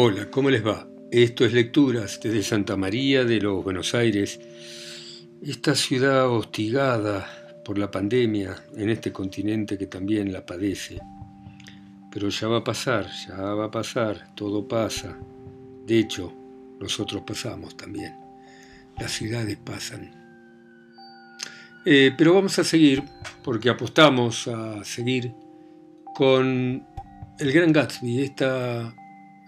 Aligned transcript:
Hola, 0.00 0.30
¿cómo 0.30 0.48
les 0.48 0.64
va? 0.64 0.86
Esto 1.10 1.44
es 1.44 1.52
Lecturas 1.52 2.20
desde 2.22 2.44
Santa 2.44 2.76
María 2.76 3.24
de 3.24 3.40
los 3.40 3.64
Buenos 3.64 3.96
Aires, 3.96 4.38
esta 5.42 5.74
ciudad 5.74 6.30
hostigada 6.30 7.26
por 7.64 7.78
la 7.78 7.90
pandemia 7.90 8.54
en 8.76 8.90
este 8.90 9.10
continente 9.10 9.76
que 9.76 9.88
también 9.88 10.32
la 10.32 10.46
padece. 10.46 11.00
Pero 12.12 12.28
ya 12.28 12.46
va 12.46 12.58
a 12.58 12.62
pasar, 12.62 13.08
ya 13.26 13.38
va 13.38 13.64
a 13.64 13.70
pasar, 13.72 14.36
todo 14.36 14.68
pasa. 14.68 15.18
De 15.84 15.98
hecho, 15.98 16.32
nosotros 16.78 17.24
pasamos 17.26 17.76
también. 17.76 18.14
Las 19.00 19.10
ciudades 19.10 19.56
pasan. 19.56 20.12
Eh, 21.84 22.12
pero 22.16 22.34
vamos 22.34 22.56
a 22.60 22.62
seguir, 22.62 23.02
porque 23.42 23.68
apostamos 23.68 24.46
a 24.46 24.84
seguir 24.84 25.32
con 26.14 26.86
El 27.40 27.52
Gran 27.52 27.72
Gatsby, 27.72 28.22
esta 28.22 28.94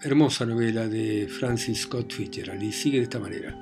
hermosa 0.03 0.45
novela 0.45 0.87
de 0.87 1.27
Francis 1.27 1.81
Scott 1.81 2.11
Fitzgerald 2.11 2.63
y 2.63 2.71
sigue 2.71 2.97
de 2.97 3.03
esta 3.03 3.19
manera. 3.19 3.55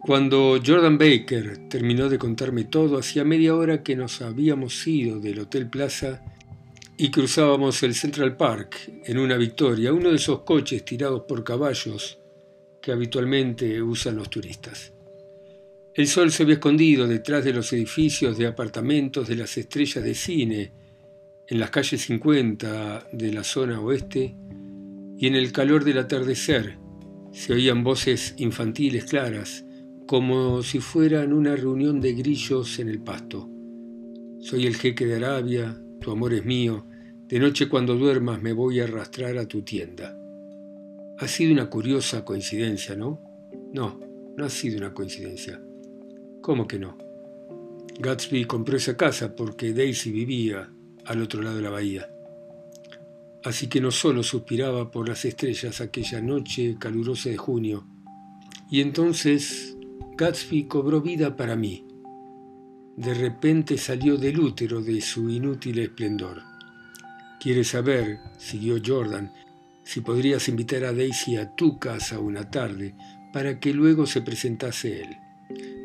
Cuando 0.00 0.60
Jordan 0.64 0.98
Baker 0.98 1.68
terminó 1.68 2.08
de 2.08 2.18
contarme 2.18 2.64
todo, 2.64 2.98
hacía 2.98 3.24
media 3.24 3.54
hora 3.54 3.82
que 3.82 3.96
nos 3.96 4.20
habíamos 4.20 4.86
ido 4.86 5.20
del 5.20 5.38
Hotel 5.38 5.68
Plaza 5.68 6.22
y 6.96 7.10
cruzábamos 7.10 7.82
el 7.82 7.94
Central 7.94 8.36
Park 8.36 8.90
en 9.04 9.18
una 9.18 9.36
victoria, 9.36 9.92
uno 9.92 10.10
de 10.10 10.16
esos 10.16 10.40
coches 10.40 10.84
tirados 10.84 11.22
por 11.26 11.44
caballos 11.44 12.18
que 12.80 12.92
habitualmente 12.92 13.80
usan 13.80 14.16
los 14.16 14.28
turistas. 14.28 14.92
El 15.94 16.06
sol 16.08 16.32
se 16.32 16.42
había 16.42 16.54
escondido 16.54 17.06
detrás 17.06 17.44
de 17.44 17.52
los 17.52 17.72
edificios 17.72 18.36
de 18.36 18.46
apartamentos 18.46 19.28
de 19.28 19.36
las 19.36 19.56
estrellas 19.56 20.02
de 20.02 20.14
cine 20.14 20.72
en 21.48 21.58
las 21.58 21.70
calles 21.70 22.02
50 22.02 23.08
de 23.12 23.32
la 23.32 23.44
zona 23.44 23.80
oeste 23.80 24.36
y 25.16 25.26
en 25.26 25.34
el 25.34 25.52
calor 25.52 25.84
del 25.84 25.98
atardecer 25.98 26.78
se 27.32 27.52
oían 27.52 27.82
voces 27.82 28.34
infantiles 28.36 29.04
claras, 29.04 29.64
como 30.06 30.62
si 30.62 30.80
fueran 30.80 31.32
una 31.32 31.56
reunión 31.56 32.00
de 32.00 32.12
grillos 32.12 32.78
en 32.78 32.88
el 32.88 33.00
pasto. 33.02 33.48
Soy 34.40 34.66
el 34.66 34.76
jeque 34.76 35.06
de 35.06 35.16
Arabia, 35.16 35.80
tu 36.00 36.10
amor 36.10 36.34
es 36.34 36.44
mío, 36.44 36.86
de 37.28 37.38
noche 37.38 37.68
cuando 37.68 37.96
duermas 37.96 38.42
me 38.42 38.52
voy 38.52 38.80
a 38.80 38.84
arrastrar 38.84 39.38
a 39.38 39.46
tu 39.46 39.62
tienda. 39.62 40.18
Ha 41.18 41.28
sido 41.28 41.52
una 41.52 41.70
curiosa 41.70 42.24
coincidencia, 42.24 42.96
¿no? 42.96 43.22
No, 43.72 44.00
no 44.36 44.44
ha 44.44 44.50
sido 44.50 44.78
una 44.78 44.92
coincidencia. 44.92 45.62
¿Cómo 46.40 46.66
que 46.66 46.78
no? 46.78 46.98
Gatsby 47.98 48.44
compró 48.44 48.76
esa 48.76 48.96
casa 48.96 49.34
porque 49.34 49.72
Daisy 49.72 50.10
vivía 50.10 50.70
al 51.06 51.22
otro 51.22 51.42
lado 51.42 51.56
de 51.56 51.62
la 51.62 51.70
bahía. 51.70 52.08
Así 53.44 53.66
que 53.68 53.80
no 53.80 53.90
solo 53.90 54.22
suspiraba 54.22 54.90
por 54.90 55.08
las 55.08 55.24
estrellas 55.24 55.80
aquella 55.80 56.20
noche 56.20 56.76
calurosa 56.78 57.28
de 57.30 57.36
junio, 57.36 57.86
y 58.70 58.80
entonces 58.80 59.76
Gatsby 60.16 60.64
cobró 60.64 61.00
vida 61.00 61.36
para 61.36 61.56
mí. 61.56 61.86
De 62.96 63.14
repente 63.14 63.78
salió 63.78 64.16
del 64.16 64.38
útero 64.38 64.82
de 64.82 65.00
su 65.00 65.28
inútil 65.28 65.78
esplendor. 65.78 66.42
¿Quieres 67.40 67.68
saber, 67.68 68.18
siguió 68.38 68.76
Jordan, 68.84 69.32
si 69.84 70.00
podrías 70.00 70.48
invitar 70.48 70.84
a 70.84 70.92
Daisy 70.92 71.36
a 71.36 71.54
tu 71.56 71.78
casa 71.78 72.20
una 72.20 72.50
tarde 72.50 72.94
para 73.32 73.58
que 73.58 73.74
luego 73.74 74.06
se 74.06 74.22
presentase 74.22 75.02
él? 75.02 75.16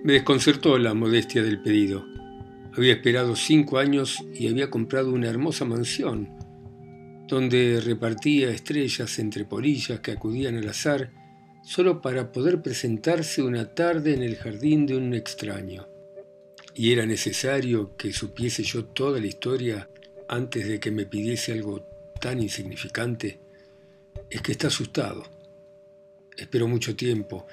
Me 0.03 0.13
desconcertó 0.13 0.77
la 0.77 0.93
modestia 0.93 1.41
del 1.41 1.61
pedido. 1.61 2.05
Había 2.77 2.93
esperado 2.93 3.35
cinco 3.35 3.79
años 3.79 4.23
y 4.35 4.47
había 4.47 4.69
comprado 4.69 5.11
una 5.11 5.27
hermosa 5.27 5.65
mansión 5.65 6.29
donde 7.27 7.81
repartía 7.81 8.51
estrellas 8.51 9.17
entre 9.19 9.45
polillas 9.45 9.99
que 9.99 10.11
acudían 10.11 10.57
al 10.57 10.69
azar 10.69 11.11
solo 11.63 12.01
para 12.01 12.31
poder 12.31 12.61
presentarse 12.61 13.41
una 13.41 13.73
tarde 13.73 14.13
en 14.13 14.21
el 14.21 14.37
jardín 14.37 14.85
de 14.85 14.95
un 14.95 15.13
extraño. 15.13 15.87
Y 16.75 16.93
era 16.93 17.05
necesario 17.05 17.97
que 17.97 18.13
supiese 18.13 18.63
yo 18.63 18.85
toda 18.85 19.19
la 19.19 19.25
historia 19.25 19.89
antes 20.29 20.67
de 20.67 20.79
que 20.79 20.91
me 20.91 21.05
pidiese 21.05 21.53
algo 21.53 21.81
tan 22.21 22.41
insignificante. 22.41 23.39
Es 24.29 24.41
que 24.41 24.51
está 24.51 24.67
asustado. 24.67 25.23
Esperó 26.37 26.67
mucho 26.67 26.95
tiempo. 26.95 27.47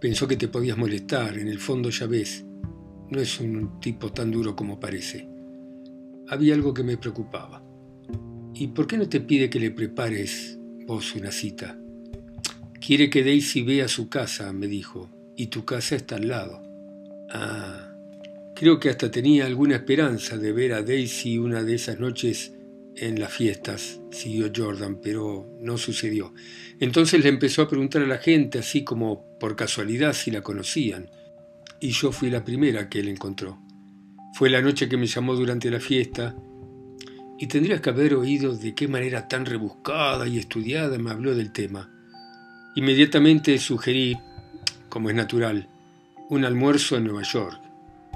Pensó 0.00 0.26
que 0.26 0.36
te 0.36 0.48
podías 0.48 0.76
molestar. 0.76 1.38
En 1.38 1.48
el 1.48 1.60
fondo 1.60 1.88
ya 1.90 2.06
ves. 2.06 2.44
No 3.10 3.20
es 3.20 3.40
un 3.40 3.80
tipo 3.80 4.12
tan 4.12 4.30
duro 4.30 4.56
como 4.56 4.80
parece. 4.80 5.28
Había 6.28 6.54
algo 6.54 6.72
que 6.72 6.82
me 6.82 6.96
preocupaba. 6.96 7.62
¿Y 8.54 8.68
por 8.68 8.86
qué 8.86 8.96
no 8.96 9.08
te 9.08 9.20
pide 9.20 9.50
que 9.50 9.60
le 9.60 9.70
prepares 9.70 10.58
vos 10.86 11.14
una 11.14 11.32
cita? 11.32 11.78
Quiere 12.80 13.10
que 13.10 13.24
Daisy 13.24 13.62
vea 13.62 13.88
su 13.88 14.08
casa, 14.08 14.52
me 14.52 14.66
dijo, 14.66 15.10
y 15.36 15.46
tu 15.48 15.64
casa 15.64 15.96
está 15.96 16.16
al 16.16 16.28
lado. 16.28 16.62
Ah, 17.30 17.94
creo 18.54 18.78
que 18.78 18.90
hasta 18.90 19.10
tenía 19.10 19.46
alguna 19.46 19.76
esperanza 19.76 20.38
de 20.38 20.52
ver 20.52 20.72
a 20.72 20.82
Daisy 20.82 21.38
una 21.38 21.62
de 21.62 21.74
esas 21.74 21.98
noches 21.98 22.52
en 22.96 23.18
las 23.18 23.32
fiestas, 23.32 24.00
siguió 24.10 24.50
Jordan, 24.54 25.00
pero 25.02 25.48
no 25.60 25.78
sucedió. 25.78 26.32
Entonces 26.78 27.22
le 27.22 27.28
empezó 27.28 27.62
a 27.62 27.68
preguntar 27.68 28.02
a 28.02 28.06
la 28.06 28.18
gente, 28.18 28.58
así 28.58 28.84
como 28.84 29.38
por 29.38 29.56
casualidad, 29.56 30.12
si 30.12 30.30
la 30.30 30.42
conocían, 30.42 31.10
y 31.84 31.90
yo 31.90 32.12
fui 32.12 32.30
la 32.30 32.42
primera 32.42 32.88
que 32.88 33.00
él 33.00 33.08
encontró. 33.08 33.58
Fue 34.32 34.48
la 34.48 34.62
noche 34.62 34.88
que 34.88 34.96
me 34.96 35.04
llamó 35.04 35.34
durante 35.34 35.70
la 35.70 35.80
fiesta 35.80 36.34
y 37.38 37.46
tendrías 37.46 37.82
que 37.82 37.90
haber 37.90 38.14
oído 38.14 38.56
de 38.56 38.74
qué 38.74 38.88
manera 38.88 39.28
tan 39.28 39.44
rebuscada 39.44 40.26
y 40.26 40.38
estudiada 40.38 40.96
me 40.96 41.10
habló 41.10 41.34
del 41.34 41.52
tema. 41.52 41.90
Inmediatamente 42.74 43.58
sugerí, 43.58 44.16
como 44.88 45.10
es 45.10 45.14
natural, 45.14 45.68
un 46.30 46.46
almuerzo 46.46 46.96
en 46.96 47.04
Nueva 47.04 47.22
York 47.22 47.60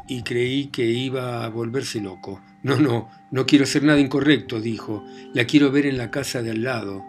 y 0.09 0.23
creí 0.23 0.69
que 0.69 0.87
iba 0.87 1.45
a 1.45 1.51
volverse 1.51 2.01
loco. 2.01 2.41
No, 2.63 2.77
no, 2.77 3.11
no 3.31 3.45
quiero 3.45 3.65
hacer 3.65 3.83
nada 3.83 4.01
incorrecto, 4.01 4.63
dijo. 4.63 5.05
La 5.35 5.45
quiero 5.45 5.71
ver 5.71 5.85
en 5.85 5.99
la 5.99 6.11
casa 6.11 6.41
de 6.43 6.53
al 6.53 6.63
lado. 6.63 7.05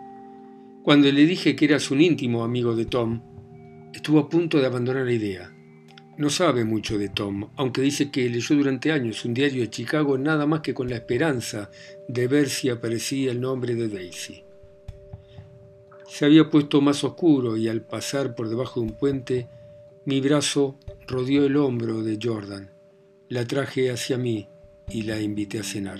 Cuando 0.84 1.10
le 1.10 1.26
dije 1.26 1.56
que 1.56 1.64
eras 1.64 1.90
un 1.90 2.02
íntimo 2.02 2.44
amigo 2.44 2.76
de 2.76 2.86
Tom, 2.86 3.22
estuvo 3.94 4.20
a 4.20 4.28
punto 4.28 4.60
de 4.60 4.66
abandonar 4.66 5.06
la 5.06 5.14
idea. 5.14 5.54
No 6.20 6.30
sabe 6.30 6.66
mucho 6.66 6.98
de 6.98 7.08
Tom, 7.08 7.50
aunque 7.56 7.82
dice 7.82 8.12
que 8.12 8.30
leyó 8.30 8.54
durante 8.54 8.92
años 8.92 9.24
un 9.24 9.34
diario 9.34 9.62
de 9.62 9.70
Chicago 9.70 10.18
nada 10.18 10.46
más 10.46 10.60
que 10.60 10.74
con 10.74 10.90
la 10.90 10.98
esperanza 10.98 11.72
de 12.10 12.28
ver 12.28 12.50
si 12.50 12.68
aparecía 12.68 13.32
el 13.32 13.40
nombre 13.40 13.74
de 13.74 13.88
Daisy. 13.88 14.44
Se 16.10 16.26
había 16.26 16.50
puesto 16.50 16.82
más 16.82 17.06
oscuro 17.06 17.56
y 17.56 17.70
al 17.70 17.84
pasar 17.84 18.36
por 18.36 18.50
debajo 18.50 18.82
de 18.82 18.88
un 18.88 18.98
puente, 18.98 19.48
mi 20.04 20.20
brazo 20.20 20.78
rodeó 21.08 21.46
el 21.46 21.56
hombro 21.56 22.04
de 22.04 22.20
Jordan. 22.22 22.70
La 23.30 23.46
traje 23.46 23.90
hacia 23.90 24.18
mí 24.18 24.50
y 24.90 25.04
la 25.04 25.22
invité 25.22 25.60
a 25.60 25.64
cenar. 25.64 26.00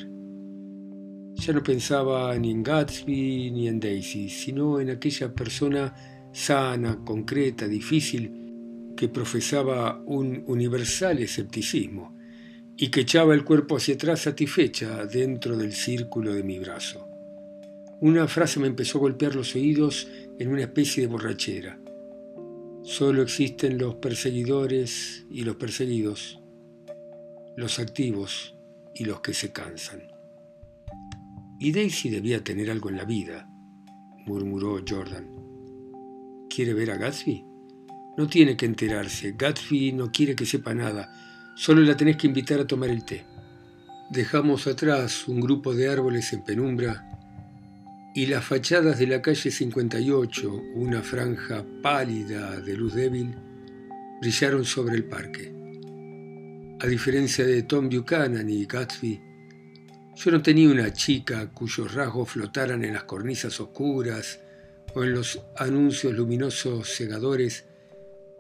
Ya 1.36 1.54
no 1.54 1.64
pensaba 1.64 2.38
ni 2.38 2.52
en 2.52 2.62
Gatsby 2.62 3.52
ni 3.52 3.70
en 3.70 3.80
Daisy, 3.80 4.28
sino 4.28 4.82
en 4.82 4.90
aquella 4.90 5.34
persona 5.34 5.96
sana, 6.34 7.00
concreta, 7.06 7.70
difícil, 7.70 8.39
que 9.00 9.08
profesaba 9.08 10.04
un 10.06 10.44
universal 10.48 11.20
escepticismo 11.20 12.18
y 12.76 12.90
que 12.90 13.00
echaba 13.00 13.34
el 13.34 13.46
cuerpo 13.46 13.78
hacia 13.78 13.94
atrás 13.96 14.24
satisfecha 14.24 15.06
dentro 15.06 15.56
del 15.56 15.72
círculo 15.72 16.34
de 16.34 16.44
mi 16.44 16.60
brazo. 16.60 17.08
Una 18.02 18.28
frase 18.28 18.60
me 18.60 18.68
empezó 18.68 18.98
a 18.98 19.02
golpear 19.02 19.36
los 19.36 19.56
oídos 19.56 20.10
en 20.38 20.50
una 20.50 20.64
especie 20.64 21.04
de 21.04 21.08
borrachera. 21.08 21.80
Solo 22.84 23.22
existen 23.22 23.78
los 23.78 23.96
perseguidores 23.96 25.26
y 25.32 25.44
los 25.44 25.56
perseguidos, 25.56 26.42
los 27.56 27.80
activos 27.80 28.58
y 28.94 29.06
los 29.06 29.22
que 29.22 29.34
se 29.34 29.54
cansan. 29.54 30.10
Y 31.58 31.72
Daisy 31.72 32.10
debía 32.10 32.44
tener 32.44 32.70
algo 32.70 32.90
en 32.90 32.98
la 32.98 33.06
vida, 33.06 33.50
murmuró 34.26 34.82
Jordan. 34.86 35.34
¿Quiere 36.50 36.74
ver 36.74 36.92
a 36.92 36.98
Gatsby? 36.98 37.46
No 38.20 38.28
tiene 38.28 38.58
que 38.58 38.66
enterarse. 38.66 39.34
Gatsby 39.38 39.94
no 39.94 40.12
quiere 40.12 40.36
que 40.36 40.46
sepa 40.46 40.74
nada. 40.74 41.10
Solo 41.56 41.80
la 41.80 41.96
tenés 41.96 42.18
que 42.18 42.28
invitar 42.28 42.60
a 42.60 42.68
tomar 42.68 42.90
el 42.90 43.06
té. 43.06 43.24
Dejamos 44.10 44.68
atrás 44.68 45.26
un 45.30 45.40
grupo 45.40 45.74
de 45.74 45.88
árboles 45.88 46.34
en 46.34 46.44
penumbra 46.44 47.06
y 48.14 48.26
las 48.26 48.44
fachadas 48.44 49.00
de 49.00 49.08
la 49.08 49.22
calle 49.22 49.50
58, 49.50 50.52
una 50.76 51.02
franja 51.02 51.64
pálida 51.82 52.60
de 52.60 52.76
luz 52.76 52.94
débil, 52.94 53.34
brillaron 54.20 54.66
sobre 54.66 54.98
el 54.98 55.06
parque. 55.06 55.54
A 56.82 56.88
diferencia 56.88 57.46
de 57.46 57.64
Tom 57.64 57.88
Buchanan 57.88 58.50
y 58.50 58.66
Gatsby, 58.66 59.22
yo 60.18 60.32
no 60.32 60.42
tenía 60.42 60.70
una 60.70 60.92
chica 60.92 61.50
cuyos 61.52 61.94
rasgos 61.94 62.32
flotaran 62.32 62.84
en 62.84 62.96
las 62.96 63.06
cornisas 63.06 63.62
oscuras 63.62 64.42
o 64.94 65.06
en 65.06 65.14
los 65.14 65.40
anuncios 65.56 66.14
luminosos 66.14 66.90
cegadores 66.90 67.69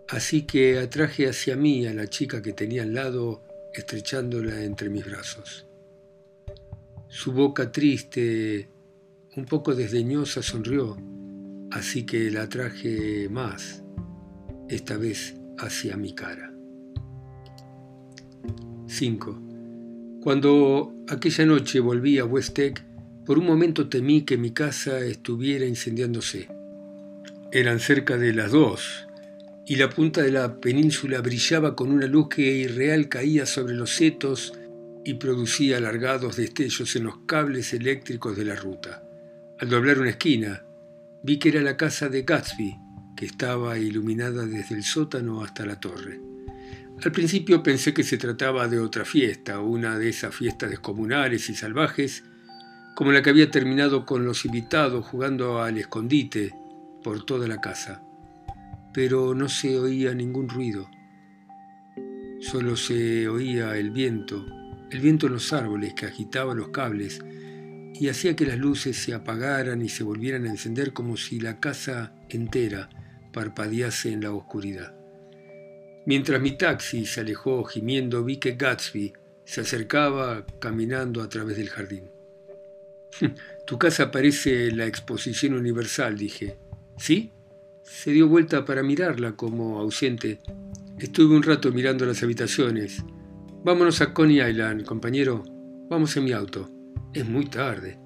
Así 0.10 0.42
que 0.42 0.80
atraje 0.80 1.30
hacia 1.30 1.56
mí 1.56 1.86
a 1.86 1.94
la 1.94 2.08
chica 2.08 2.42
que 2.42 2.54
tenía 2.54 2.82
al 2.82 2.96
lado, 2.96 3.44
estrechándola 3.74 4.64
entre 4.64 4.90
mis 4.90 5.06
brazos. 5.06 5.68
Su 7.08 7.32
boca 7.32 7.72
triste, 7.72 8.70
un 9.36 9.46
poco 9.46 9.76
desdeñosa, 9.76 10.42
sonrió, 10.42 10.98
así 11.70 12.08
que 12.08 12.32
la 12.32 12.50
traje 12.50 13.30
más, 13.30 13.84
esta 14.68 14.98
vez 14.98 15.36
hacia 15.60 15.96
mi 15.96 16.16
cara. 16.16 16.52
5. 18.88 19.42
Cuando 20.24 20.92
aquella 21.08 21.46
noche 21.46 21.80
volví 21.80 22.18
a 22.18 22.26
West 22.26 22.60
por 23.28 23.38
un 23.38 23.46
momento 23.46 23.88
temí 23.90 24.24
que 24.24 24.38
mi 24.38 24.50
casa 24.52 25.02
estuviera 25.02 25.68
incendiándose. 25.68 26.48
Eran 27.52 27.80
cerca 27.80 28.18
de 28.18 28.34
las 28.34 28.52
dos, 28.52 29.08
y 29.69 29.75
la 29.75 29.88
punta 29.88 30.24
de 30.24 30.31
la 30.31 30.60
península 30.60 31.21
brillaba 31.21 31.75
con 31.75 31.92
una 31.92 32.07
luz 32.07 32.27
que 32.30 32.42
irreal 32.42 33.07
caía 33.07 33.45
sobre 33.45 33.75
los 33.75 33.92
setos 33.92 34.51
y 35.06 35.13
producía 35.13 35.77
alargados 35.77 36.38
destellos 36.38 36.95
en 36.95 37.04
los 37.04 37.19
cables 37.27 37.71
eléctricos 37.74 38.36
de 38.36 38.45
la 38.45 38.56
ruta. 38.56 39.04
Al 39.60 39.69
doblar 39.69 40.00
una 40.00 40.10
esquina, 40.10 40.63
vi 41.21 41.38
que 41.38 41.50
era 41.50 41.62
la 41.62 41.77
casa 41.77 42.10
de 42.10 42.24
Gatsby, 42.24 42.80
que 43.16 43.27
estaba 43.27 43.77
iluminada 43.77 44.48
desde 44.48 44.74
el 44.74 44.83
sótano 44.83 45.44
hasta 45.44 45.68
la 45.68 45.80
torre. 45.80 46.19
Al 47.04 47.12
principio 47.12 47.62
pensé 47.62 47.94
que 47.94 48.04
se 48.04 48.18
trataba 48.18 48.68
de 48.68 48.80
otra 48.80 49.06
fiesta, 49.06 49.60
una 49.60 50.00
de 50.00 50.10
esas 50.10 50.33
fiestas 50.33 50.72
descomunales 50.72 51.48
y 51.51 51.54
salvajes, 51.54 52.24
como 52.95 53.12
la 53.12 53.22
que 53.22 53.30
había 53.30 53.51
terminado 53.51 54.07
con 54.07 54.25
los 54.25 54.45
invitados 54.45 55.06
jugando 55.06 55.62
al 55.62 55.77
escondite 55.77 56.56
por 57.04 57.24
toda 57.24 57.48
la 57.48 57.62
casa. 57.62 58.01
Pero 58.94 59.36
no 59.36 59.50
se 59.50 59.77
oía 59.80 60.13
ningún 60.13 60.50
ruido. 60.50 60.89
Solo 62.39 62.75
se 62.75 63.27
oía 63.27 63.75
el 63.77 63.91
viento, 63.91 64.45
el 64.91 65.00
viento 65.00 65.27
en 65.27 65.33
los 65.33 65.53
árboles 65.53 65.94
que 65.94 66.06
agitaba 66.06 66.56
los 66.56 66.69
cables 66.69 67.21
y 67.94 68.07
hacía 68.07 68.36
que 68.36 68.45
las 68.45 68.57
luces 68.57 68.97
se 68.97 69.13
apagaran 69.13 69.81
y 69.81 69.89
se 69.89 70.03
volvieran 70.03 70.45
a 70.45 70.50
encender 70.50 70.94
como 70.94 71.18
si 71.18 71.39
la 71.39 71.59
casa 71.59 72.13
entera 72.30 72.89
parpadease 73.33 74.12
en 74.12 74.21
la 74.21 74.31
oscuridad. 74.31 74.95
Mientras 76.06 76.41
mi 76.41 76.57
taxi 76.57 77.06
se 77.06 77.21
alejó 77.21 77.63
gimiendo, 77.65 78.24
vi 78.24 78.38
que 78.38 78.53
Gatsby 78.53 79.13
se 79.44 79.62
acercaba 79.62 80.45
caminando 80.59 81.21
a 81.21 81.30
través 81.30 81.57
del 81.57 81.69
jardín. 81.69 82.09
Tu 83.68 83.77
casa 83.77 84.09
parece 84.09 84.71
la 84.71 84.88
exposición 84.88 85.53
universal, 85.53 86.18
dije. 86.18 86.57
¿Sí? 86.97 87.31
Se 87.91 88.12
dio 88.12 88.30
vuelta 88.30 88.63
para 88.63 88.81
mirarla 88.81 89.33
como 89.33 89.80
ausente. 89.80 90.39
Estuve 91.00 91.36
un 91.36 91.44
rato 91.44 91.71
mirando 91.71 92.06
las 92.06 92.24
habitaciones. 92.24 93.03
Vámonos 93.65 94.00
a 94.00 94.13
Coney 94.13 94.39
Island, 94.39 94.86
compañero. 94.86 95.44
Vamos 95.89 96.15
en 96.15 96.24
mi 96.24 96.31
auto. 96.31 96.69
Es 97.13 97.27
muy 97.27 97.47
tarde. 97.47 98.00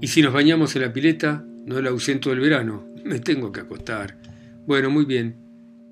¿Y 0.00 0.08
si 0.08 0.20
nos 0.20 0.32
bañamos 0.32 0.74
en 0.74 0.82
la 0.82 0.92
pileta? 0.92 1.44
No 1.64 1.80
la 1.80 1.90
ausento 1.90 2.30
del 2.30 2.40
verano. 2.40 2.88
Me 3.04 3.20
tengo 3.20 3.52
que 3.52 3.60
acostar. 3.60 4.18
Bueno, 4.66 4.90
muy 4.90 5.04
bien. 5.04 5.36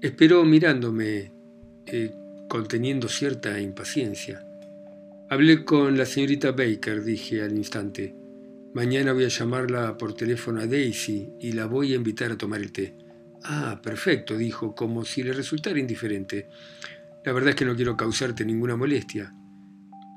Esperó 0.01 0.45
mirándome 0.45 1.31
eh, 1.87 2.11
conteniendo 2.49 3.09
cierta 3.09 3.61
impaciencia. 3.61 4.43
Hablé 5.29 5.65
con 5.65 5.97
la 5.97 6.07
señorita 6.07 6.53
Baker, 6.53 7.05
dije 7.05 7.43
al 7.43 7.57
instante. 7.57 8.17
Mañana 8.75 9.13
voy 9.13 9.27
a 9.27 9.29
llamarla 9.29 9.97
por 9.97 10.15
teléfono 10.15 10.61
a 10.61 10.67
Daisy 10.67 11.35
y 11.39 11.53
la 11.53 11.67
voy 11.67 11.93
a 11.93 11.97
invitar 11.97 12.33
a 12.33 12.39
tomar 12.39 12.61
el 12.61 12.73
té. 12.73 12.97
Ah, 13.51 13.81
perfecto, 13.83 14.37
dijo, 14.37 14.75
como 14.75 15.07
si 15.07 15.23
le 15.23 15.33
resultara 15.33 15.79
indiferente. 15.79 16.51
La 17.25 17.33
verdad 17.33 17.51
es 17.51 17.57
que 17.57 17.65
no 17.65 17.75
quiero 17.75 17.97
causarte 17.97 18.45
ninguna 18.45 18.77
molestia. 18.77 19.33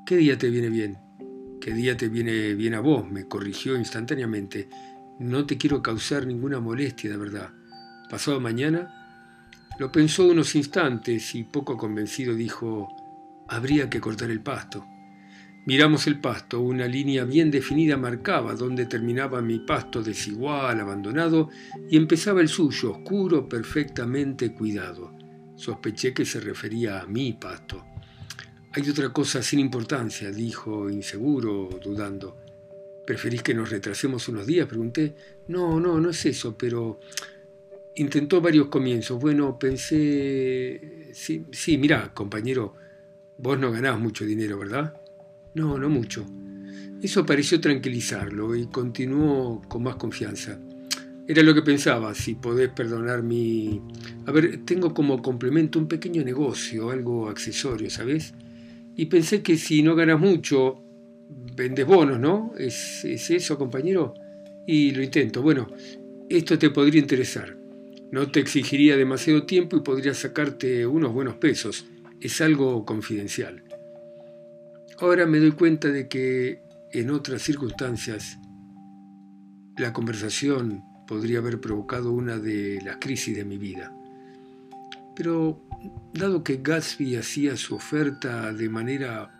¿Qué 0.04 0.16
día 0.16 0.36
te 0.36 0.50
viene 0.50 0.68
bien? 0.68 0.98
¿Qué 1.58 1.72
día 1.72 1.96
te 1.96 2.10
viene 2.10 2.52
bien 2.52 2.74
a 2.74 2.80
vos? 2.80 3.10
me 3.10 3.26
corrigió 3.26 3.74
instantáneamente. 3.74 4.68
No 5.18 5.46
te 5.46 5.56
quiero 5.56 5.82
causar 5.82 6.26
ninguna 6.26 6.60
molestia, 6.60 7.08
de 7.08 7.16
verdad. 7.16 7.54
¿Pasado 8.10 8.38
mañana? 8.38 9.38
Lo 9.78 9.90
pensó 9.90 10.28
unos 10.28 10.54
instantes 10.54 11.34
y 11.34 11.44
poco 11.44 11.78
convencido 11.78 12.34
dijo, 12.34 12.86
habría 13.48 13.88
que 13.88 14.02
cortar 14.02 14.30
el 14.30 14.42
pasto. 14.42 14.84
Miramos 15.64 16.08
el 16.08 16.18
pasto, 16.18 16.60
una 16.60 16.88
línea 16.88 17.24
bien 17.24 17.48
definida 17.48 17.96
marcaba 17.96 18.54
dónde 18.54 18.86
terminaba 18.86 19.40
mi 19.40 19.60
pasto 19.60 20.02
desigual, 20.02 20.80
abandonado, 20.80 21.50
y 21.88 21.96
empezaba 21.96 22.40
el 22.40 22.48
suyo, 22.48 22.90
oscuro, 22.90 23.48
perfectamente 23.48 24.52
cuidado. 24.52 25.16
Sospeché 25.54 26.12
que 26.12 26.24
se 26.24 26.40
refería 26.40 27.00
a 27.00 27.06
mi 27.06 27.34
pasto. 27.34 27.84
Hay 28.72 28.90
otra 28.90 29.10
cosa 29.10 29.40
sin 29.40 29.60
importancia, 29.60 30.32
dijo, 30.32 30.90
inseguro, 30.90 31.68
dudando. 31.80 32.38
¿Preferís 33.06 33.44
que 33.44 33.54
nos 33.54 33.70
retrasemos 33.70 34.26
unos 34.28 34.46
días? 34.46 34.66
pregunté. 34.66 35.14
No, 35.46 35.78
no, 35.78 36.00
no 36.00 36.10
es 36.10 36.26
eso, 36.26 36.58
pero 36.58 36.98
intentó 37.94 38.40
varios 38.40 38.66
comienzos. 38.66 39.20
Bueno, 39.20 39.56
pensé, 39.60 41.10
sí, 41.12 41.46
sí, 41.52 41.78
mirá, 41.78 42.12
compañero, 42.12 42.74
vos 43.38 43.58
no 43.60 43.70
ganás 43.70 44.00
mucho 44.00 44.24
dinero, 44.24 44.58
¿verdad? 44.58 45.01
No, 45.54 45.78
no 45.78 45.88
mucho. 45.88 46.24
Eso 47.02 47.26
pareció 47.26 47.60
tranquilizarlo 47.60 48.54
y 48.54 48.66
continuó 48.66 49.60
con 49.68 49.82
más 49.82 49.96
confianza. 49.96 50.58
Era 51.26 51.42
lo 51.42 51.54
que 51.54 51.62
pensaba, 51.62 52.14
si 52.14 52.34
podés 52.34 52.70
perdonar 52.70 53.22
mi... 53.22 53.80
A 54.26 54.32
ver, 54.32 54.64
tengo 54.64 54.92
como 54.94 55.20
complemento 55.22 55.78
un 55.78 55.88
pequeño 55.88 56.22
negocio, 56.24 56.90
algo 56.90 57.28
accesorio, 57.28 57.90
¿sabes? 57.90 58.34
Y 58.96 59.06
pensé 59.06 59.42
que 59.42 59.56
si 59.56 59.82
no 59.82 59.94
ganas 59.94 60.20
mucho, 60.20 60.82
vendes 61.56 61.86
bonos, 61.86 62.18
¿no? 62.18 62.52
¿Es, 62.58 63.04
¿Es 63.04 63.30
eso, 63.30 63.58
compañero? 63.58 64.14
Y 64.66 64.92
lo 64.92 65.02
intento. 65.02 65.42
Bueno, 65.42 65.68
esto 66.28 66.58
te 66.58 66.70
podría 66.70 67.00
interesar. 67.00 67.56
No 68.10 68.30
te 68.30 68.40
exigiría 68.40 68.96
demasiado 68.96 69.44
tiempo 69.44 69.76
y 69.76 69.80
podría 69.80 70.14
sacarte 70.14 70.86
unos 70.86 71.12
buenos 71.12 71.36
pesos. 71.36 71.86
Es 72.20 72.40
algo 72.40 72.84
confidencial. 72.84 73.62
Ahora 74.98 75.26
me 75.26 75.38
doy 75.38 75.52
cuenta 75.52 75.88
de 75.88 76.08
que 76.08 76.62
en 76.92 77.10
otras 77.10 77.42
circunstancias 77.42 78.38
la 79.76 79.92
conversación 79.92 80.84
podría 81.06 81.38
haber 81.38 81.60
provocado 81.60 82.12
una 82.12 82.38
de 82.38 82.80
las 82.84 82.98
crisis 82.98 83.36
de 83.36 83.44
mi 83.44 83.58
vida. 83.58 83.92
Pero 85.16 85.62
dado 86.12 86.44
que 86.44 86.60
Gatsby 86.62 87.16
hacía 87.16 87.56
su 87.56 87.74
oferta 87.74 88.52
de 88.52 88.68
manera 88.68 89.30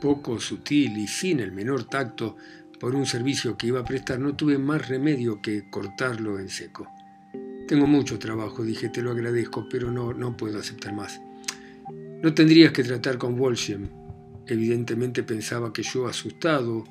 poco 0.00 0.38
sutil 0.38 0.98
y 0.98 1.06
sin 1.06 1.40
el 1.40 1.52
menor 1.52 1.84
tacto 1.84 2.36
por 2.78 2.94
un 2.94 3.06
servicio 3.06 3.56
que 3.56 3.68
iba 3.68 3.80
a 3.80 3.84
prestar, 3.84 4.18
no 4.18 4.36
tuve 4.36 4.58
más 4.58 4.86
remedio 4.88 5.40
que 5.40 5.70
cortarlo 5.70 6.38
en 6.38 6.48
seco. 6.48 6.86
Tengo 7.66 7.86
mucho 7.86 8.18
trabajo, 8.18 8.62
dije, 8.62 8.88
te 8.88 9.02
lo 9.02 9.12
agradezco, 9.12 9.66
pero 9.68 9.90
no, 9.90 10.12
no 10.12 10.36
puedo 10.36 10.58
aceptar 10.58 10.92
más. 10.92 11.20
No 12.22 12.34
tendrías 12.34 12.72
que 12.72 12.84
tratar 12.84 13.18
con 13.18 13.36
Wolshem. 13.36 14.05
Evidentemente 14.46 15.22
pensaba 15.22 15.72
que 15.72 15.82
yo, 15.82 16.06
asustado, 16.06 16.84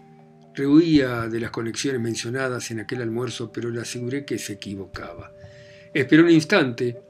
rehuía 0.54 1.28
de 1.28 1.40
las 1.40 1.52
conexiones 1.52 2.02
mencionadas 2.02 2.72
en 2.72 2.80
aquel 2.80 3.02
almuerzo, 3.02 3.52
pero 3.52 3.70
le 3.70 3.82
aseguré 3.82 4.26
que 4.26 4.38
se 4.38 4.54
equivocaba. 4.54 5.34
Esperó 5.94 6.24
un 6.24 6.32
instante, 6.32 7.02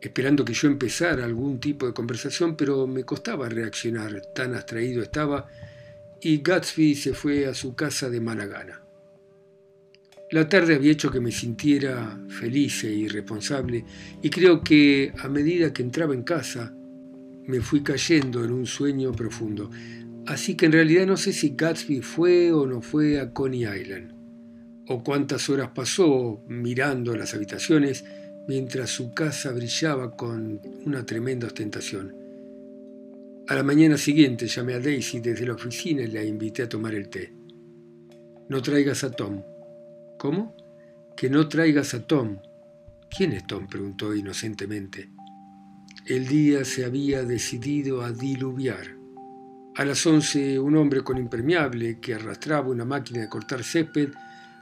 esperando 0.00 0.44
que 0.44 0.54
yo 0.54 0.68
empezara 0.68 1.24
algún 1.24 1.58
tipo 1.58 1.86
de 1.86 1.94
conversación, 1.94 2.56
pero 2.56 2.86
me 2.86 3.04
costaba 3.04 3.48
reaccionar, 3.48 4.20
tan 4.34 4.54
abstraído 4.54 5.02
estaba, 5.02 5.48
y 6.20 6.40
Gatsby 6.42 6.94
se 6.94 7.14
fue 7.14 7.46
a 7.46 7.54
su 7.54 7.74
casa 7.74 8.08
de 8.08 8.20
mala 8.20 8.46
gana. 8.46 8.84
La 10.30 10.48
tarde 10.48 10.74
había 10.74 10.92
hecho 10.92 11.10
que 11.10 11.20
me 11.20 11.30
sintiera 11.30 12.18
feliz 12.28 12.84
e 12.84 12.92
irresponsable 12.92 13.84
y 14.22 14.30
creo 14.30 14.62
que 14.62 15.12
a 15.18 15.28
medida 15.28 15.72
que 15.72 15.82
entraba 15.82 16.14
en 16.14 16.22
casa 16.22 16.74
me 17.46 17.60
fui 17.60 17.82
cayendo 17.82 18.44
en 18.44 18.52
un 18.52 18.66
sueño 18.66 19.12
profundo. 19.12 19.70
Así 20.26 20.56
que 20.56 20.66
en 20.66 20.72
realidad 20.72 21.06
no 21.06 21.16
sé 21.16 21.32
si 21.32 21.54
Gatsby 21.56 22.00
fue 22.00 22.52
o 22.52 22.66
no 22.66 22.80
fue 22.80 23.20
a 23.20 23.32
Coney 23.32 23.64
Island, 23.64 24.12
o 24.88 25.02
cuántas 25.02 25.48
horas 25.50 25.70
pasó 25.74 26.42
mirando 26.48 27.16
las 27.16 27.34
habitaciones 27.34 28.04
mientras 28.48 28.90
su 28.90 29.12
casa 29.12 29.52
brillaba 29.52 30.16
con 30.16 30.60
una 30.84 31.04
tremenda 31.04 31.46
ostentación. 31.46 32.14
A 33.48 33.54
la 33.54 33.62
mañana 33.62 33.98
siguiente 33.98 34.46
llamé 34.46 34.74
a 34.74 34.80
Daisy 34.80 35.20
desde 35.20 35.46
la 35.46 35.54
oficina 35.54 36.02
y 36.02 36.08
la 36.08 36.24
invité 36.24 36.62
a 36.62 36.68
tomar 36.68 36.94
el 36.94 37.08
té. 37.08 37.34
No 38.48 38.62
traigas 38.62 39.04
a 39.04 39.10
Tom, 39.10 39.42
¿Cómo? 40.18 40.56
Que 41.16 41.28
no 41.28 41.48
traigas 41.48 41.92
a 41.92 42.06
Tom. 42.06 42.38
¿Quién 43.14 43.32
es 43.32 43.46
Tom? 43.46 43.66
preguntó 43.66 44.14
inocentemente. 44.14 45.10
El 46.06 46.28
día 46.28 46.66
se 46.66 46.84
había 46.84 47.22
decidido 47.22 48.02
a 48.02 48.12
diluviar. 48.12 48.94
A 49.74 49.86
las 49.86 50.04
once, 50.04 50.58
un 50.58 50.76
hombre 50.76 51.00
con 51.00 51.16
impermeable 51.16 51.98
que 51.98 52.12
arrastraba 52.12 52.68
una 52.68 52.84
máquina 52.84 53.22
de 53.22 53.30
cortar 53.30 53.64
césped 53.64 54.10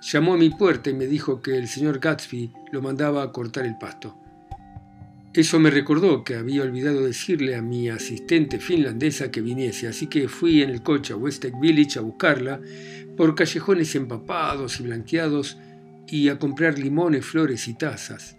llamó 0.01 0.35
a 0.35 0.37
mi 0.37 0.51
puerta 0.51 0.91
y 0.91 0.95
me 0.95 1.09
dijo 1.09 1.43
que 1.43 1.59
el 1.59 1.67
señor 1.67 1.99
Gatsby 1.99 2.53
lo 2.71 2.81
mandaba 2.81 3.25
a 3.25 3.33
cortar 3.33 3.67
el 3.67 3.77
pasto. 3.77 4.17
Eso 5.35 5.59
me 5.59 5.71
recordó 5.71 6.23
que 6.23 6.37
había 6.37 6.63
olvidado 6.63 7.05
decirle 7.05 7.57
a 7.57 7.63
mi 7.63 7.89
asistente 7.89 8.61
finlandesa 8.61 9.33
que 9.33 9.41
viniese, 9.41 9.89
así 9.89 10.07
que 10.07 10.29
fui 10.29 10.63
en 10.63 10.71
el 10.71 10.85
coche 10.85 11.13
a 11.13 11.17
West 11.17 11.45
Village 11.61 11.99
a 11.99 12.03
buscarla 12.03 12.61
por 13.17 13.35
callejones 13.35 13.97
empapados 13.97 14.79
y 14.79 14.85
blanqueados 14.85 15.59
y 16.07 16.29
a 16.29 16.39
comprar 16.39 16.79
limones, 16.79 17.27
flores 17.27 17.67
y 17.67 17.75
tazas. 17.75 18.37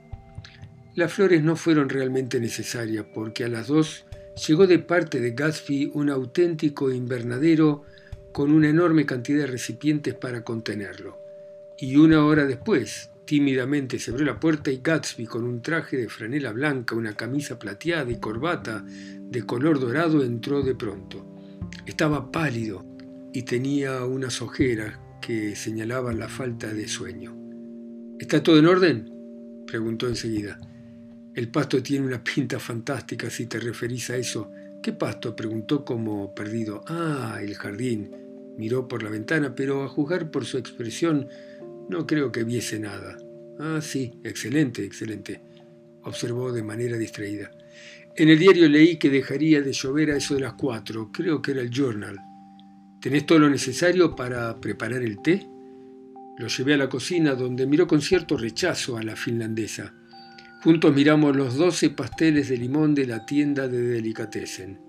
Las 0.95 1.12
flores 1.12 1.43
no 1.43 1.55
fueron 1.55 1.89
realmente 1.89 2.39
necesarias 2.39 3.05
porque 3.13 3.43
a 3.43 3.50
las 3.50 3.67
dos 3.67 4.05
llegó 4.47 4.67
de 4.67 4.77
parte 4.77 5.19
de 5.19 5.31
Gatsby 5.31 5.89
un 5.93 6.12
auténtico 6.12 6.91
invernadero 6.91 7.83
con 8.31 8.51
una 8.51 8.69
enorme 8.69 9.05
cantidad 9.05 9.39
de 9.39 9.47
recipientes 9.47 10.13
para 10.13 10.43
contenerlo. 10.43 11.19
Y 11.79 11.95
una 11.95 12.23
hora 12.23 12.45
después, 12.45 13.09
tímidamente 13.25 13.97
se 13.97 14.12
abrió 14.12 14.25
la 14.27 14.39
puerta 14.39 14.69
y 14.71 14.81
Gatsby, 14.83 15.25
con 15.25 15.43
un 15.45 15.63
traje 15.63 15.97
de 15.97 16.09
franela 16.09 16.51
blanca, 16.51 16.95
una 16.95 17.15
camisa 17.15 17.57
plateada 17.57 18.12
y 18.12 18.19
corbata 18.19 18.85
de 18.85 19.43
color 19.47 19.79
dorado, 19.79 20.23
entró 20.23 20.62
de 20.62 20.75
pronto. 20.75 21.25
Estaba 21.88 22.31
pálido 22.31 22.85
y 23.33 23.43
tenía 23.43 24.05
unas 24.05 24.43
ojeras 24.43 25.00
que 25.21 25.55
señalaban 25.55 26.19
la 26.19 26.29
falta 26.29 26.71
de 26.71 26.88
sueño. 26.88 27.35
¿Está 28.19 28.43
todo 28.43 28.59
en 28.59 28.67
orden? 28.67 29.09
preguntó 29.65 30.07
enseguida. 30.07 30.59
El 31.36 31.50
pasto 31.50 31.82
tiene 31.82 32.06
una 32.06 32.24
pinta 32.24 32.60
fantástica 32.60 33.30
si 33.30 33.48
te 33.48 33.60
referís 33.60 34.10
a 34.12 34.18
eso. 34.18 34.52
¿Qué 34.84 34.94
pasto? 34.94 35.36
preguntó 35.36 35.84
como 35.84 36.36
perdido. 36.36 36.84
Ah, 36.88 37.40
el 37.42 37.56
jardín. 37.56 38.12
Miró 38.58 38.88
por 38.88 39.02
la 39.02 39.10
ventana, 39.10 39.56
pero 39.56 39.84
a 39.84 39.88
juzgar 39.88 40.30
por 40.30 40.46
su 40.46 40.58
expresión 40.58 41.28
no 41.90 42.06
creo 42.06 42.32
que 42.32 42.44
viese 42.44 42.80
nada. 42.80 43.18
Ah, 43.60 43.80
sí, 43.82 44.13
excelente, 44.24 44.84
excelente, 44.84 45.42
observó 46.04 46.52
de 46.52 46.63
manera 46.63 46.98
distraída. 46.98 47.52
En 48.16 48.30
el 48.30 48.38
diario 48.38 48.70
leí 48.70 48.98
que 48.98 49.10
dejaría 49.10 49.62
de 49.62 49.74
llover 49.74 50.12
a 50.12 50.18
eso 50.18 50.36
de 50.36 50.42
las 50.42 50.54
cuatro. 50.54 51.12
Creo 51.12 51.42
que 51.42 51.52
era 51.52 51.62
el 51.62 51.72
journal. 51.72 52.20
¿Tenés 53.02 53.25
todo 53.25 53.40
lo 53.40 53.50
necesario 53.50 54.16
para 54.16 54.60
preparar 54.62 55.02
el 55.02 55.22
té? 55.22 55.48
Lo 56.38 56.48
llevé 56.48 56.75
a 56.75 56.78
la 56.78 56.90
cocina, 56.90 57.34
donde 57.34 57.66
miró 57.66 57.88
con 57.88 58.02
cierto 58.02 58.38
rechazo 58.38 58.98
a 58.98 59.04
la 59.04 59.16
finlandesa. 59.16 59.96
Juntos 60.63 60.96
miramos 60.96 61.36
los 61.36 61.58
doce 61.58 61.89
pasteles 61.89 62.48
de 62.48 62.55
limón 62.55 62.96
de 62.96 63.05
la 63.05 63.25
tienda 63.25 63.67
de 63.67 63.82
delicatessen. 63.82 64.79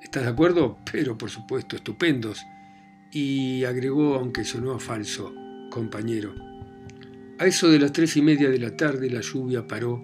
¿Estás 0.00 0.22
de 0.22 0.30
acuerdo? 0.30 0.78
Pero, 0.90 1.18
por 1.18 1.28
supuesto, 1.28 1.76
estupendos. 1.76 2.40
Y 3.12 3.64
agregó, 3.64 4.14
aunque 4.14 4.44
sonó 4.44 4.78
falso, 4.78 5.34
compañero. 5.70 6.34
A 7.38 7.44
eso 7.44 7.68
de 7.68 7.78
las 7.78 7.92
tres 7.92 8.16
y 8.16 8.22
media 8.22 8.48
de 8.48 8.58
la 8.58 8.78
tarde 8.78 9.10
la 9.10 9.20
lluvia 9.20 9.66
paró 9.66 10.02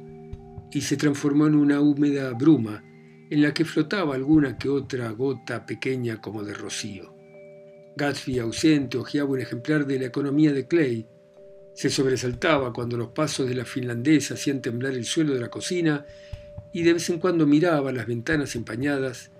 y 0.71 0.83
se 0.83 0.99
transformó 0.99 1.47
en 1.47 1.55
una 1.55 1.81
húmeda 1.81 2.35
bruma 2.35 2.85
en 3.31 3.41
la 3.41 3.55
que 3.55 3.65
flotaba 3.65 4.15
alguna 4.15 4.59
que 4.59 4.69
otra 4.69 5.09
gota 5.13 5.65
pequeña 5.65 6.21
como 6.21 6.45
de 6.45 6.53
rocío. 6.53 7.15
Gatsby, 7.97 8.39
ausente, 8.39 8.99
hojeaba 8.99 9.31
un 9.31 9.41
ejemplar 9.41 9.87
de 9.87 9.99
la 9.99 10.07
economía 10.07 10.53
de 10.53 10.69
Clay. 10.69 11.09
Se 11.75 11.91
sobresaltaba 11.91 12.73
cuando 12.73 12.97
los 12.97 13.09
pasos 13.09 13.49
de 13.49 13.55
la 13.55 13.65
finlandesa 13.65 14.35
hacían 14.35 14.63
temblar 14.63 14.95
el 14.95 15.05
suelo 15.05 15.35
de 15.35 15.41
la 15.41 15.51
cocina 15.51 16.07
y 16.73 16.83
de 16.83 16.93
vez 16.95 17.11
en 17.11 17.19
cuando 17.19 17.47
miraba 17.47 17.93
las 17.93 18.07
ventanas 18.07 18.55
empañadas 18.57 19.31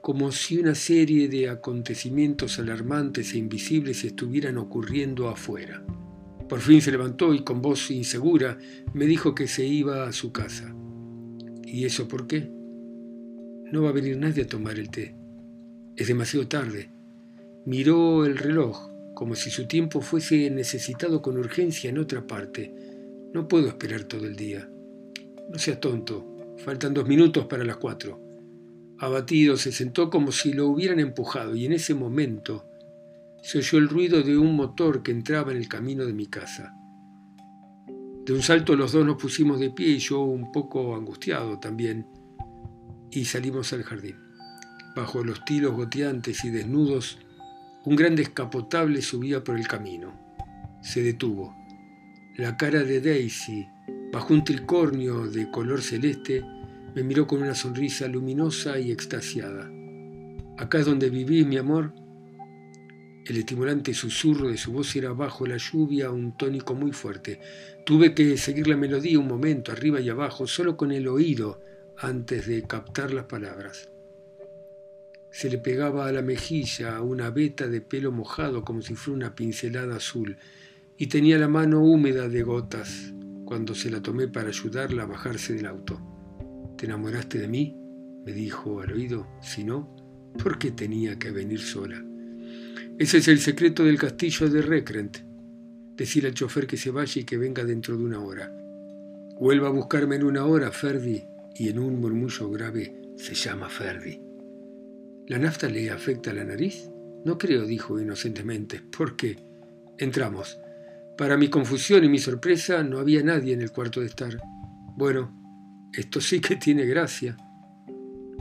como 0.00 0.32
si 0.32 0.58
una 0.58 0.74
serie 0.74 1.28
de 1.28 1.48
acontecimientos 1.50 2.58
alarmantes 2.58 3.34
e 3.34 3.38
invisibles 3.38 4.04
estuvieran 4.04 4.56
ocurriendo 4.56 5.28
afuera. 5.28 5.82
Por 6.48 6.60
fin 6.60 6.80
se 6.80 6.90
levantó 6.90 7.34
y 7.34 7.44
con 7.44 7.62
voz 7.62 7.90
insegura 7.90 8.58
me 8.94 9.04
dijo 9.04 9.34
que 9.34 9.46
se 9.46 9.64
iba 9.64 10.08
a 10.08 10.12
su 10.12 10.32
casa. 10.32 10.74
¿Y 11.64 11.84
eso 11.84 12.08
por 12.08 12.26
qué? 12.26 12.50
No 13.70 13.82
va 13.82 13.90
a 13.90 13.92
venir 13.92 14.16
nadie 14.16 14.42
a 14.42 14.46
tomar 14.46 14.78
el 14.78 14.90
té. 14.90 15.14
Es 15.96 16.08
demasiado 16.08 16.48
tarde. 16.48 16.90
Miró 17.66 18.24
el 18.24 18.36
reloj, 18.36 18.89
como 19.14 19.34
si 19.34 19.50
su 19.50 19.66
tiempo 19.66 20.00
fuese 20.00 20.50
necesitado 20.50 21.22
con 21.22 21.38
urgencia 21.38 21.90
en 21.90 21.98
otra 21.98 22.26
parte. 22.26 22.74
No 23.32 23.48
puedo 23.48 23.68
esperar 23.68 24.04
todo 24.04 24.26
el 24.26 24.36
día. 24.36 24.68
No 25.50 25.58
seas 25.58 25.80
tonto. 25.80 26.54
Faltan 26.58 26.94
dos 26.94 27.06
minutos 27.06 27.46
para 27.46 27.64
las 27.64 27.76
cuatro. 27.76 28.20
Abatido 28.98 29.56
se 29.56 29.72
sentó 29.72 30.10
como 30.10 30.30
si 30.30 30.52
lo 30.52 30.68
hubieran 30.68 31.00
empujado 31.00 31.56
y 31.56 31.64
en 31.64 31.72
ese 31.72 31.94
momento 31.94 32.66
se 33.42 33.58
oyó 33.58 33.78
el 33.78 33.88
ruido 33.88 34.22
de 34.22 34.36
un 34.36 34.54
motor 34.54 35.02
que 35.02 35.10
entraba 35.10 35.52
en 35.52 35.58
el 35.58 35.68
camino 35.68 36.04
de 36.04 36.12
mi 36.12 36.26
casa. 36.26 36.74
De 38.24 38.34
un 38.34 38.42
salto 38.42 38.76
los 38.76 38.92
dos 38.92 39.06
nos 39.06 39.16
pusimos 39.16 39.58
de 39.58 39.70
pie 39.70 39.88
y 39.88 39.98
yo 39.98 40.20
un 40.20 40.52
poco 40.52 40.94
angustiado 40.94 41.58
también, 41.58 42.06
y 43.10 43.24
salimos 43.24 43.72
al 43.72 43.82
jardín. 43.82 44.16
Bajo 44.94 45.24
los 45.24 45.44
tiros 45.44 45.74
goteantes 45.74 46.44
y 46.44 46.50
desnudos, 46.50 47.18
un 47.84 47.96
gran 47.96 48.14
descapotable 48.14 49.00
subía 49.00 49.42
por 49.42 49.58
el 49.58 49.66
camino. 49.66 50.12
Se 50.82 51.02
detuvo. 51.02 51.54
La 52.36 52.56
cara 52.56 52.82
de 52.84 53.00
Daisy, 53.00 53.66
bajo 54.12 54.34
un 54.34 54.44
tricornio 54.44 55.30
de 55.30 55.50
color 55.50 55.82
celeste, 55.82 56.44
me 56.94 57.02
miró 57.02 57.26
con 57.26 57.42
una 57.42 57.54
sonrisa 57.54 58.06
luminosa 58.06 58.78
y 58.78 58.90
extasiada. 58.90 59.70
Acá 60.58 60.80
es 60.80 60.86
donde 60.86 61.08
vivís, 61.08 61.46
mi 61.46 61.56
amor. 61.56 61.94
El 63.24 63.36
estimulante 63.36 63.94
susurro 63.94 64.48
de 64.48 64.56
su 64.56 64.72
voz 64.72 64.94
era 64.96 65.12
bajo 65.12 65.46
la 65.46 65.56
lluvia 65.56 66.10
un 66.10 66.36
tónico 66.36 66.74
muy 66.74 66.92
fuerte. 66.92 67.40
Tuve 67.86 68.14
que 68.14 68.36
seguir 68.36 68.66
la 68.66 68.76
melodía 68.76 69.18
un 69.18 69.28
momento, 69.28 69.72
arriba 69.72 70.00
y 70.00 70.08
abajo, 70.08 70.46
solo 70.46 70.76
con 70.76 70.92
el 70.92 71.08
oído, 71.08 71.62
antes 71.98 72.46
de 72.46 72.62
captar 72.62 73.12
las 73.12 73.26
palabras. 73.26 73.89
Se 75.30 75.48
le 75.48 75.58
pegaba 75.58 76.06
a 76.06 76.12
la 76.12 76.22
mejilla 76.22 77.00
una 77.00 77.30
veta 77.30 77.68
de 77.68 77.80
pelo 77.80 78.10
mojado 78.10 78.64
como 78.64 78.82
si 78.82 78.94
fuera 78.94 79.16
una 79.16 79.34
pincelada 79.34 79.96
azul, 79.96 80.36
y 80.96 81.06
tenía 81.06 81.38
la 81.38 81.48
mano 81.48 81.82
húmeda 81.82 82.28
de 82.28 82.42
gotas 82.42 83.12
cuando 83.44 83.74
se 83.74 83.90
la 83.90 84.02
tomé 84.02 84.28
para 84.28 84.48
ayudarla 84.48 85.04
a 85.04 85.06
bajarse 85.06 85.54
del 85.54 85.66
auto. 85.66 86.00
¿Te 86.76 86.86
enamoraste 86.86 87.38
de 87.38 87.48
mí? 87.48 87.76
me 88.24 88.32
dijo 88.32 88.80
al 88.80 88.92
oído. 88.92 89.26
Si 89.40 89.64
no, 89.64 89.96
¿por 90.42 90.58
qué 90.58 90.70
tenía 90.70 91.18
que 91.18 91.30
venir 91.30 91.60
sola? 91.60 92.04
Ese 92.98 93.18
es 93.18 93.28
el 93.28 93.38
secreto 93.38 93.84
del 93.84 93.98
castillo 93.98 94.48
de 94.48 94.62
Recrent. 94.62 95.18
Decir 95.96 96.26
al 96.26 96.34
chofer 96.34 96.66
que 96.66 96.76
se 96.76 96.90
vaya 96.90 97.20
y 97.20 97.24
que 97.24 97.38
venga 97.38 97.64
dentro 97.64 97.96
de 97.96 98.04
una 98.04 98.20
hora. 98.20 98.52
Vuelva 99.38 99.68
a 99.68 99.72
buscarme 99.72 100.16
en 100.16 100.24
una 100.24 100.44
hora, 100.44 100.70
Ferdi, 100.70 101.24
y 101.54 101.70
en 101.70 101.78
un 101.78 101.98
murmullo 102.00 102.50
grave 102.50 102.94
se 103.16 103.34
llama 103.34 103.68
Ferdi. 103.68 104.29
¿La 105.30 105.38
nafta 105.38 105.68
le 105.68 105.88
afecta 105.92 106.32
la 106.32 106.42
nariz? 106.42 106.90
No 107.24 107.38
creo, 107.38 107.64
dijo 107.64 108.00
inocentemente. 108.00 108.80
¿Por 108.80 109.14
qué? 109.14 109.38
Entramos. 109.96 110.58
Para 111.16 111.36
mi 111.36 111.48
confusión 111.48 112.02
y 112.02 112.08
mi 112.08 112.18
sorpresa 112.18 112.82
no 112.82 112.98
había 112.98 113.22
nadie 113.22 113.54
en 113.54 113.62
el 113.62 113.70
cuarto 113.70 114.00
de 114.00 114.06
estar. 114.06 114.42
Bueno, 114.96 115.88
esto 115.92 116.20
sí 116.20 116.40
que 116.40 116.56
tiene 116.56 116.84
gracia. 116.84 117.36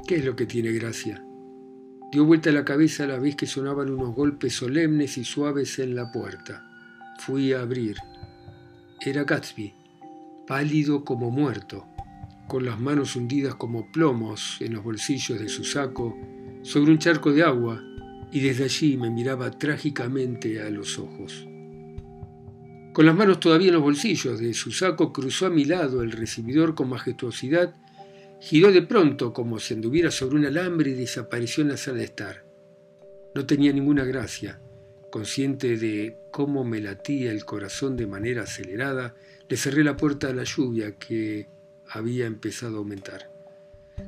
¿Qué 0.08 0.16
es 0.16 0.26
lo 0.26 0.36
que 0.36 0.48
tiene 0.48 0.72
gracia? 0.72 1.24
Dio 2.12 2.26
vuelta 2.26 2.52
la 2.52 2.66
cabeza 2.66 3.04
a 3.04 3.08
la 3.08 3.20
vez 3.20 3.36
que 3.36 3.46
sonaban 3.46 3.92
unos 3.92 4.16
golpes 4.16 4.54
solemnes 4.54 5.20
y 5.20 5.24
suaves 5.24 5.78
en 5.78 5.94
la 5.94 6.12
puerta. 6.12 6.68
Fui 7.20 7.54
a 7.54 7.62
abrir. 7.62 7.98
Era 9.00 9.26
Gatsby, 9.26 9.76
pálido 10.48 11.06
como 11.06 11.30
muerto, 11.30 11.86
con 12.48 12.66
las 12.66 12.80
manos 12.80 13.16
hundidas 13.16 13.54
como 13.54 13.92
plomos 13.92 14.58
en 14.60 14.74
los 14.74 14.84
bolsillos 14.84 15.40
de 15.40 15.50
su 15.50 15.64
saco, 15.64 16.18
sobre 16.62 16.92
un 16.92 17.00
charco 17.00 17.32
de 17.32 17.44
agua, 17.44 17.84
y 18.32 18.42
desde 18.42 18.66
allí 18.66 18.98
me 18.98 19.10
miraba 19.10 19.52
trágicamente 19.52 20.62
a 20.62 20.70
los 20.70 21.00
ojos. 21.00 21.48
Con 22.94 23.06
las 23.06 23.16
manos 23.16 23.40
todavía 23.40 23.70
en 23.70 23.76
los 23.76 23.84
bolsillos 23.84 24.40
de 24.40 24.54
su 24.54 24.72
saco, 24.72 25.14
cruzó 25.14 25.46
a 25.46 25.50
mi 25.50 25.66
lado 25.66 26.02
el 26.02 26.12
recibidor 26.12 26.76
con 26.76 26.90
majestuosidad, 26.90 27.74
giró 28.40 28.72
de 28.72 28.82
pronto 28.82 29.34
como 29.34 29.60
si 29.60 29.74
anduviera 29.74 30.12
sobre 30.12 30.38
un 30.38 30.46
alambre 30.46 30.92
y 30.92 30.96
desapareció 30.96 31.62
en 31.62 31.70
la 31.70 31.78
sala 31.78 32.00
de 32.00 32.06
estar. 32.06 32.46
No 33.36 33.46
tenía 33.46 33.72
ninguna 33.72 34.04
gracia. 34.06 34.60
Consciente 35.12 35.78
de 35.78 36.18
cómo 36.32 36.64
me 36.64 36.80
latía 36.82 37.32
el 37.32 37.46
corazón 37.46 37.96
de 37.96 38.08
manera 38.08 38.44
acelerada, 38.44 39.16
le 39.48 39.58
cerré 39.58 39.84
la 39.84 39.98
puerta 39.98 40.30
a 40.30 40.34
la 40.34 40.44
lluvia 40.44 40.98
que 40.98 41.48
había 41.90 42.26
empezado 42.26 42.76
a 42.76 42.80
aumentar. 42.80 43.32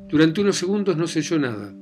Durante 0.08 0.42
unos 0.42 0.58
segundos 0.58 0.98
no 0.98 1.08
se 1.08 1.20
oyó 1.20 1.40
nada. 1.40 1.74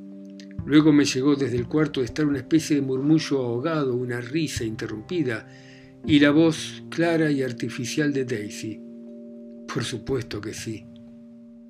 Luego 0.69 0.93
me 0.93 1.03
llegó 1.03 1.35
desde 1.35 1.57
el 1.57 1.67
cuarto 1.67 1.99
de 1.99 2.05
estar 2.05 2.27
una 2.27 2.37
especie 2.37 2.75
de 2.75 2.83
murmullo 2.83 3.39
ahogado, 3.39 3.95
una 3.95 4.21
risa 4.21 4.63
interrumpida, 4.63 5.47
y 6.05 6.19
la 6.19 6.29
voz 6.29 6.83
clara 6.91 7.31
y 7.31 7.41
artificial 7.41 8.13
de 8.13 8.23
Daisy. 8.23 8.79
Por 9.67 9.83
supuesto 9.83 10.39
que 10.39 10.53
sí. 10.53 10.85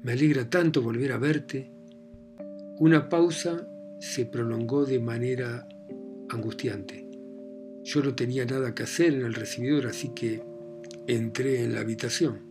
Me 0.04 0.12
alegra 0.12 0.50
tanto 0.50 0.82
volver 0.82 1.14
a 1.14 1.18
verte. 1.18 1.72
Una 2.80 3.08
pausa 3.08 3.66
se 4.02 4.26
prolongó 4.26 4.84
de 4.84 5.00
manera 5.00 5.66
angustiante. 6.30 7.08
Yo 7.86 8.04
no 8.04 8.16
tenía 8.16 8.44
nada 8.44 8.76
que 8.76 8.84
hacer 8.84 9.14
en 9.14 9.22
el 9.22 9.34
recibidor, 9.34 9.88
así 9.88 10.10
que 10.14 10.44
entré 11.08 11.64
en 11.64 11.74
la 11.74 11.80
habitación. 11.80 12.42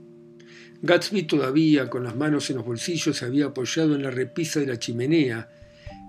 Gatsby 0.81 1.25
todavía, 1.25 1.90
con 1.90 2.05
las 2.05 2.17
manos 2.17 2.49
en 2.49 2.57
los 2.57 2.64
bolsillos, 2.64 3.19
se 3.19 3.26
había 3.26 3.49
apoyado 3.49 3.95
en 3.95 4.02
la 4.02 4.11
repisa 4.11 4.61
de 4.61 4.67
la 4.67 4.78
chimenea, 4.78 5.50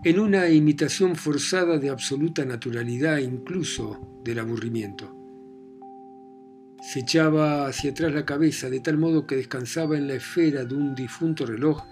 en 0.03 0.19
una 0.19 0.49
imitación 0.49 1.15
forzada 1.15 1.77
de 1.77 1.89
absoluta 1.89 2.45
naturalidad, 2.45 3.17
incluso 3.17 4.21
del 4.23 4.39
aburrimiento. 4.39 5.15
Se 6.81 7.01
echaba 7.01 7.67
hacia 7.67 7.91
atrás 7.91 8.13
la 8.13 8.25
cabeza 8.25 8.69
de 8.69 8.79
tal 8.79 8.97
modo 8.97 9.27
que 9.27 9.35
descansaba 9.35 9.97
en 9.97 10.07
la 10.07 10.13
esfera 10.13 10.63
de 10.63 10.73
un 10.73 10.95
difunto 10.95 11.45
reloj 11.45 11.83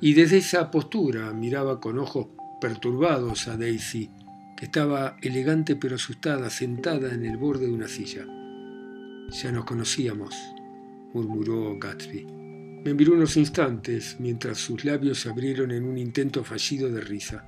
y 0.00 0.14
desde 0.14 0.38
esa 0.38 0.70
postura 0.70 1.32
miraba 1.32 1.80
con 1.80 1.98
ojos 1.98 2.28
perturbados 2.60 3.48
a 3.48 3.56
Daisy, 3.56 4.10
que 4.56 4.66
estaba 4.66 5.16
elegante 5.20 5.74
pero 5.74 5.96
asustada, 5.96 6.50
sentada 6.50 7.12
en 7.12 7.24
el 7.24 7.36
borde 7.36 7.66
de 7.66 7.72
una 7.72 7.88
silla. 7.88 8.24
Ya 9.30 9.50
nos 9.50 9.64
conocíamos, 9.64 10.36
murmuró 11.12 11.76
Gatsby. 11.78 12.39
Me 12.84 12.94
miró 12.94 13.12
unos 13.12 13.36
instantes 13.36 14.16
mientras 14.18 14.58
sus 14.58 14.84
labios 14.86 15.20
se 15.20 15.28
abrieron 15.28 15.70
en 15.70 15.84
un 15.84 15.98
intento 15.98 16.42
fallido 16.42 16.90
de 16.90 17.02
risa. 17.02 17.44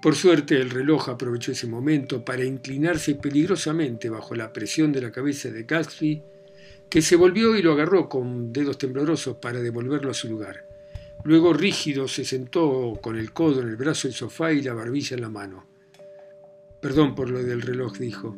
Por 0.00 0.14
suerte 0.14 0.60
el 0.60 0.70
reloj 0.70 1.08
aprovechó 1.08 1.50
ese 1.50 1.66
momento 1.66 2.24
para 2.24 2.44
inclinarse 2.44 3.16
peligrosamente 3.16 4.08
bajo 4.08 4.36
la 4.36 4.52
presión 4.52 4.92
de 4.92 5.00
la 5.02 5.10
cabeza 5.10 5.50
de 5.50 5.64
Gatsby, 5.64 6.22
que 6.88 7.02
se 7.02 7.16
volvió 7.16 7.56
y 7.56 7.62
lo 7.62 7.72
agarró 7.72 8.08
con 8.08 8.52
dedos 8.52 8.78
temblorosos 8.78 9.38
para 9.38 9.60
devolverlo 9.60 10.12
a 10.12 10.14
su 10.14 10.28
lugar. 10.28 10.64
Luego 11.24 11.52
rígido 11.52 12.06
se 12.06 12.24
sentó 12.24 13.00
con 13.02 13.18
el 13.18 13.32
codo 13.32 13.62
en 13.62 13.68
el 13.68 13.76
brazo 13.76 14.06
del 14.06 14.14
sofá 14.14 14.52
y 14.52 14.62
la 14.62 14.74
barbilla 14.74 15.16
en 15.16 15.22
la 15.22 15.28
mano. 15.28 15.66
Perdón 16.80 17.16
por 17.16 17.30
lo 17.30 17.42
del 17.42 17.62
reloj, 17.62 17.98
dijo. 17.98 18.36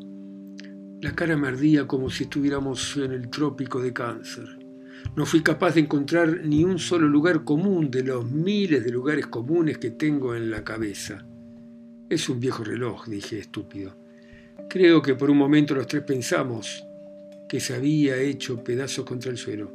La 1.02 1.14
cara 1.14 1.36
me 1.36 1.48
ardía 1.48 1.86
como 1.86 2.08
si 2.08 2.24
estuviéramos 2.24 2.96
en 2.96 3.12
el 3.12 3.28
trópico 3.28 3.78
de 3.78 3.92
cáncer. 3.92 4.57
No 5.16 5.26
fui 5.26 5.42
capaz 5.42 5.74
de 5.74 5.80
encontrar 5.80 6.40
ni 6.44 6.64
un 6.64 6.78
solo 6.78 7.08
lugar 7.08 7.44
común 7.44 7.90
de 7.90 8.04
los 8.04 8.30
miles 8.30 8.84
de 8.84 8.90
lugares 8.90 9.26
comunes 9.26 9.78
que 9.78 9.90
tengo 9.90 10.34
en 10.34 10.50
la 10.50 10.64
cabeza. 10.64 11.26
Es 12.08 12.28
un 12.28 12.40
viejo 12.40 12.64
reloj, 12.64 13.06
dije 13.06 13.38
estúpido. 13.38 13.96
Creo 14.68 15.02
que 15.02 15.14
por 15.14 15.30
un 15.30 15.38
momento 15.38 15.74
los 15.74 15.86
tres 15.86 16.02
pensamos 16.02 16.84
que 17.48 17.60
se 17.60 17.74
había 17.74 18.18
hecho 18.18 18.62
pedazos 18.62 19.04
contra 19.04 19.30
el 19.30 19.38
suelo. 19.38 19.72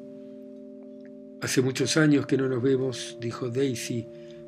Hace 1.41 1.61
muchos 1.61 1.97
años 1.97 2.25
que 2.25 2.37
no 2.37 2.47
nos 2.47 2.61
vemos, 2.61 3.17
dijo 3.19 3.49
Daisy, 3.49 4.07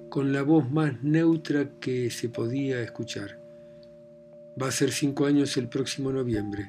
con 0.09 0.31
la 0.31 0.43
voz 0.43 0.71
más 0.71 1.03
neutra 1.03 1.71
que 1.79 2.09
se 2.09 2.29
podía 2.29 2.81
escuchar. 2.81 3.39
Va 4.61 4.69
a 4.69 4.71
ser 4.71 4.91
cinco 4.91 5.25
años 5.25 5.57
el 5.57 5.67
próximo 5.67 6.11
noviembre. 6.11 6.65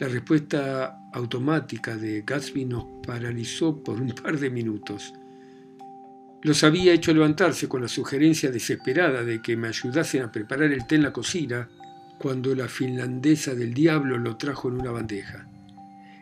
La 0.00 0.08
respuesta 0.08 1.10
automática 1.12 1.94
de 1.94 2.22
Gatsby 2.22 2.64
nos 2.64 2.86
paralizó 3.06 3.84
por 3.84 4.00
un 4.00 4.12
par 4.12 4.38
de 4.38 4.48
minutos. 4.48 5.12
Los 6.40 6.64
había 6.64 6.94
hecho 6.94 7.12
levantarse 7.12 7.68
con 7.68 7.82
la 7.82 7.88
sugerencia 7.88 8.50
desesperada 8.50 9.22
de 9.22 9.42
que 9.42 9.58
me 9.58 9.68
ayudasen 9.68 10.22
a 10.22 10.32
preparar 10.32 10.72
el 10.72 10.86
té 10.86 10.94
en 10.94 11.02
la 11.02 11.12
cocina 11.12 11.68
cuando 12.18 12.54
la 12.54 12.66
finlandesa 12.66 13.54
del 13.54 13.74
diablo 13.74 14.16
lo 14.16 14.38
trajo 14.38 14.68
en 14.68 14.80
una 14.80 14.90
bandeja. 14.90 15.46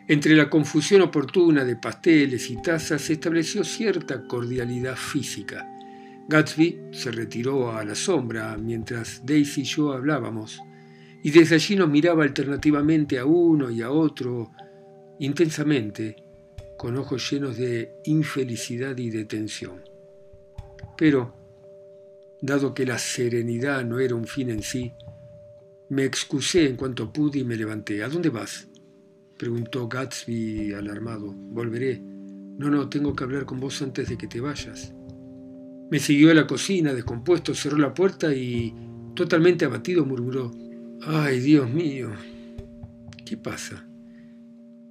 Entre 0.09 0.35
la 0.35 0.49
confusión 0.49 1.01
oportuna 1.01 1.63
de 1.63 1.77
pasteles 1.77 2.49
y 2.49 2.61
tazas 2.61 3.01
se 3.01 3.13
estableció 3.13 3.63
cierta 3.63 4.27
cordialidad 4.27 4.97
física. 4.97 5.65
Gatsby 6.27 6.89
se 6.91 7.11
retiró 7.11 7.71
a 7.71 7.85
la 7.85 7.95
sombra 7.95 8.57
mientras 8.57 9.25
Daisy 9.25 9.61
y 9.61 9.63
yo 9.63 9.93
hablábamos, 9.93 10.61
y 11.23 11.31
desde 11.31 11.55
allí 11.55 11.75
nos 11.75 11.89
miraba 11.89 12.23
alternativamente 12.23 13.19
a 13.19 13.25
uno 13.25 13.69
y 13.69 13.81
a 13.81 13.91
otro, 13.91 14.51
intensamente, 15.19 16.15
con 16.77 16.97
ojos 16.97 17.29
llenos 17.29 17.57
de 17.57 17.93
infelicidad 18.05 18.97
y 18.97 19.09
de 19.09 19.25
tensión. 19.25 19.81
Pero, 20.97 21.35
dado 22.41 22.73
que 22.73 22.85
la 22.85 22.97
serenidad 22.97 23.83
no 23.83 23.99
era 23.99 24.15
un 24.15 24.25
fin 24.25 24.49
en 24.49 24.63
sí, 24.63 24.93
me 25.89 26.05
excusé 26.05 26.67
en 26.67 26.75
cuanto 26.75 27.11
pude 27.11 27.39
y 27.39 27.43
me 27.43 27.57
levanté. 27.57 28.03
¿A 28.03 28.09
dónde 28.09 28.29
vas? 28.29 28.67
preguntó 29.37 29.87
Gatsby 29.87 30.73
alarmado. 30.73 31.33
Volveré. 31.33 31.99
No, 31.99 32.69
no, 32.69 32.89
tengo 32.89 33.15
que 33.15 33.23
hablar 33.23 33.45
con 33.45 33.59
vos 33.59 33.81
antes 33.81 34.07
de 34.07 34.17
que 34.17 34.27
te 34.27 34.39
vayas. 34.39 34.93
Me 35.89 35.99
siguió 35.99 36.29
a 36.29 36.35
la 36.35 36.45
cocina, 36.45 36.93
descompuesto, 36.93 37.55
cerró 37.55 37.77
la 37.77 37.93
puerta 37.93 38.33
y, 38.33 38.75
totalmente 39.15 39.65
abatido, 39.65 40.05
murmuró, 40.05 40.51
Ay, 41.01 41.39
Dios 41.39 41.69
mío, 41.69 42.11
¿qué 43.25 43.37
pasa? 43.37 43.85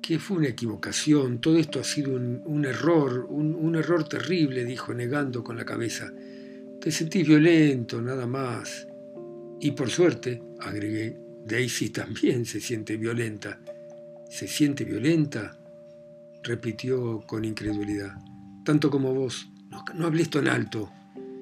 Que 0.01 0.18
fue 0.18 0.38
una 0.38 0.49
equivocación, 0.49 1.38
todo 1.38 1.59
esto 1.59 1.81
ha 1.81 1.85
sido 1.85 2.14
un, 2.14 2.64
error, 2.64 3.27
un, 3.29 3.77
error 3.77 4.09
terrible, 4.09 4.64
dijo 4.64 4.94
negando 4.94 5.44
con 5.44 5.59
la 5.59 5.66
cabeza. 5.66 6.11
Te 6.81 6.90
sentís 6.90 7.29
violento, 7.29 8.01
nada 8.01 8.27
más. 8.27 8.88
Y 9.61 9.73
por 9.73 9.90
suerte, 9.90 10.42
agregué, 10.61 11.21
Daisy 11.44 11.90
también 11.90 12.47
se 12.47 12.61
siente 12.61 12.97
violenta. 12.97 13.61
¿Se 14.31 14.49
siente 14.49 14.85
violenta? 14.85 15.59
repitió 16.42 17.21
con 17.27 17.44
incredulidad. 17.44 18.14
Tanto 18.64 18.88
como 18.88 19.12
vos. 19.12 19.51
No, 19.68 19.85
no 19.94 20.07
hables 20.07 20.31
tan 20.31 20.49
alto. 20.49 20.90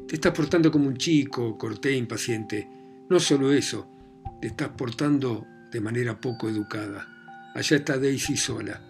Te 0.09 0.17
estás 0.17 0.33
portando 0.33 0.73
como 0.73 0.89
un 0.89 0.97
chico, 0.97 1.57
corté 1.57 1.97
impaciente. 1.97 2.69
No 3.09 3.21
solo 3.21 3.53
eso, 3.53 3.96
te 4.40 4.49
estás 4.49 4.70
portando 4.70 5.46
de 5.70 5.81
manera 5.81 6.20
poco 6.20 6.49
educada. 6.49 7.07
Allá 7.55 7.77
está 7.77 7.99
Daisy 7.99 8.37
sola. 8.37 8.81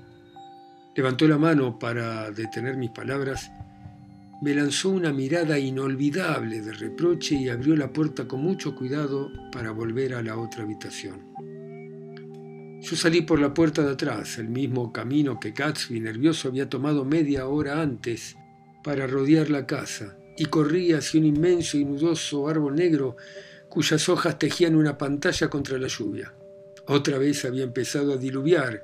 Levantó 0.95 1.29
la 1.29 1.39
mano 1.39 1.79
para 1.79 2.31
detener 2.31 2.77
mis 2.77 2.91
palabras, 2.91 3.51
me 4.43 4.55
lanzó 4.55 4.91
una 4.91 5.13
mirada 5.13 5.59
inolvidable 5.59 6.61
de 6.61 6.73
reproche 6.73 7.37
y 7.37 7.49
abrió 7.49 7.75
la 7.75 7.93
puerta 7.93 8.29
con 8.29 8.43
mucho 8.43 8.75
cuidado 8.75 9.31
para 9.51 9.71
volver 9.71 10.15
a 10.15 10.23
la 10.23 10.37
otra 10.37 10.65
habitación. 10.65 11.25
Yo 12.83 12.95
salí 12.97 13.23
por 13.23 13.41
la 13.41 13.55
puerta 13.55 13.83
de 13.83 13.93
atrás, 13.93 14.39
el 14.39 14.49
mismo 14.49 14.93
camino 14.93 15.41
que 15.41 15.53
Gatsby 15.53 16.01
nervioso 16.01 16.49
había 16.49 16.69
tomado 16.69 17.05
media 17.05 17.47
hora 17.47 17.81
antes 17.81 18.37
para 18.85 19.07
rodear 19.07 19.49
la 19.49 19.67
casa, 19.67 20.19
y 20.37 20.45
corrí 20.45 20.93
hacia 20.93 21.19
un 21.19 21.27
inmenso 21.27 21.79
y 21.79 21.85
nudoso 21.85 22.47
árbol 22.47 22.77
negro 22.77 23.17
cuyas 23.77 24.09
hojas 24.09 24.39
tejían 24.39 24.75
una 24.75 24.97
pantalla 24.97 25.51
contra 25.51 25.77
la 25.77 25.87
lluvia. 25.87 26.33
Otra 26.87 27.19
vez 27.19 27.45
había 27.45 27.63
empezado 27.63 28.15
a 28.15 28.17
diluviar 28.17 28.83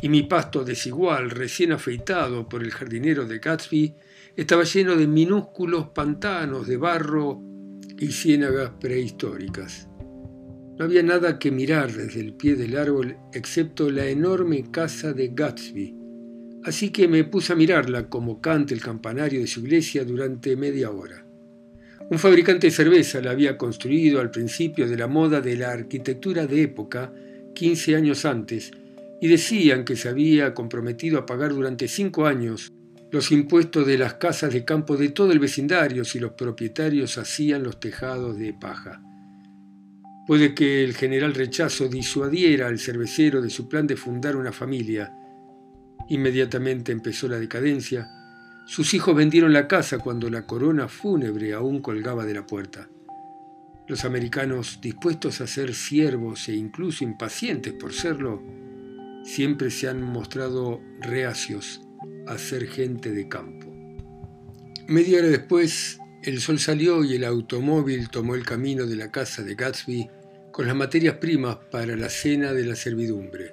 y 0.00 0.08
mi 0.08 0.22
pasto 0.22 0.64
desigual, 0.64 1.28
recién 1.28 1.72
afeitado 1.72 2.48
por 2.48 2.62
el 2.62 2.70
jardinero 2.70 3.26
de 3.26 3.38
Gatsby, 3.38 3.94
estaba 4.34 4.64
lleno 4.64 4.96
de 4.96 5.06
minúsculos 5.06 5.88
pantanos 5.88 6.66
de 6.66 6.78
barro 6.78 7.38
y 7.98 8.12
ciénagas 8.12 8.70
prehistóricas. 8.80 9.86
No 10.78 10.86
había 10.86 11.02
nada 11.02 11.38
que 11.38 11.50
mirar 11.50 11.92
desde 11.92 12.20
el 12.20 12.32
pie 12.32 12.56
del 12.56 12.78
árbol 12.78 13.18
excepto 13.34 13.90
la 13.90 14.06
enorme 14.06 14.70
casa 14.70 15.12
de 15.12 15.32
Gatsby, 15.34 15.94
así 16.64 16.88
que 16.88 17.08
me 17.08 17.24
puse 17.24 17.52
a 17.52 17.56
mirarla 17.56 18.08
como 18.08 18.40
canta 18.40 18.72
el 18.72 18.80
campanario 18.80 19.40
de 19.40 19.46
su 19.46 19.60
iglesia 19.60 20.02
durante 20.02 20.56
media 20.56 20.90
hora. 20.90 21.26
Un 22.10 22.18
fabricante 22.18 22.66
de 22.66 22.72
cerveza 22.72 23.20
la 23.20 23.30
había 23.30 23.56
construido 23.56 24.20
al 24.20 24.32
principio 24.32 24.88
de 24.88 24.96
la 24.96 25.06
moda 25.06 25.40
de 25.40 25.56
la 25.56 25.70
arquitectura 25.70 26.48
de 26.48 26.62
época 26.62 27.12
15 27.54 27.94
años 27.94 28.24
antes 28.24 28.72
y 29.20 29.28
decían 29.28 29.84
que 29.84 29.94
se 29.94 30.08
había 30.08 30.52
comprometido 30.52 31.20
a 31.20 31.26
pagar 31.26 31.54
durante 31.54 31.86
cinco 31.86 32.26
años 32.26 32.72
los 33.12 33.30
impuestos 33.30 33.86
de 33.86 33.96
las 33.96 34.14
casas 34.14 34.52
de 34.52 34.64
campo 34.64 34.96
de 34.96 35.10
todo 35.10 35.30
el 35.30 35.38
vecindario 35.38 36.04
si 36.04 36.18
los 36.18 36.32
propietarios 36.32 37.16
hacían 37.16 37.62
los 37.62 37.78
tejados 37.78 38.36
de 38.36 38.54
paja. 38.54 39.00
Puede 40.26 40.52
que 40.52 40.82
el 40.82 40.94
general 40.94 41.32
Rechazo 41.32 41.86
disuadiera 41.88 42.66
al 42.66 42.80
cervecero 42.80 43.40
de 43.40 43.50
su 43.50 43.68
plan 43.68 43.86
de 43.86 43.96
fundar 43.96 44.34
una 44.34 44.50
familia. 44.52 45.12
Inmediatamente 46.08 46.90
empezó 46.90 47.28
la 47.28 47.38
decadencia. 47.38 48.08
Sus 48.70 48.94
hijos 48.94 49.16
vendieron 49.16 49.52
la 49.52 49.66
casa 49.66 49.98
cuando 49.98 50.30
la 50.30 50.46
corona 50.46 50.86
fúnebre 50.86 51.54
aún 51.54 51.82
colgaba 51.82 52.24
de 52.24 52.34
la 52.34 52.46
puerta. 52.46 52.88
Los 53.88 54.04
americanos, 54.04 54.78
dispuestos 54.80 55.40
a 55.40 55.48
ser 55.48 55.74
siervos 55.74 56.48
e 56.48 56.54
incluso 56.54 57.02
impacientes 57.02 57.72
por 57.72 57.92
serlo, 57.92 58.40
siempre 59.24 59.72
se 59.72 59.88
han 59.88 60.00
mostrado 60.00 60.80
reacios 61.00 61.80
a 62.28 62.38
ser 62.38 62.68
gente 62.68 63.10
de 63.10 63.26
campo. 63.26 63.66
Media 64.86 65.18
hora 65.18 65.30
después, 65.30 65.98
el 66.22 66.40
sol 66.40 66.60
salió 66.60 67.02
y 67.02 67.16
el 67.16 67.24
automóvil 67.24 68.08
tomó 68.08 68.36
el 68.36 68.46
camino 68.46 68.86
de 68.86 68.94
la 68.94 69.10
casa 69.10 69.42
de 69.42 69.56
Gatsby 69.56 70.08
con 70.52 70.68
las 70.68 70.76
materias 70.76 71.16
primas 71.16 71.56
para 71.72 71.96
la 71.96 72.08
cena 72.08 72.52
de 72.52 72.66
la 72.66 72.76
servidumbre. 72.76 73.52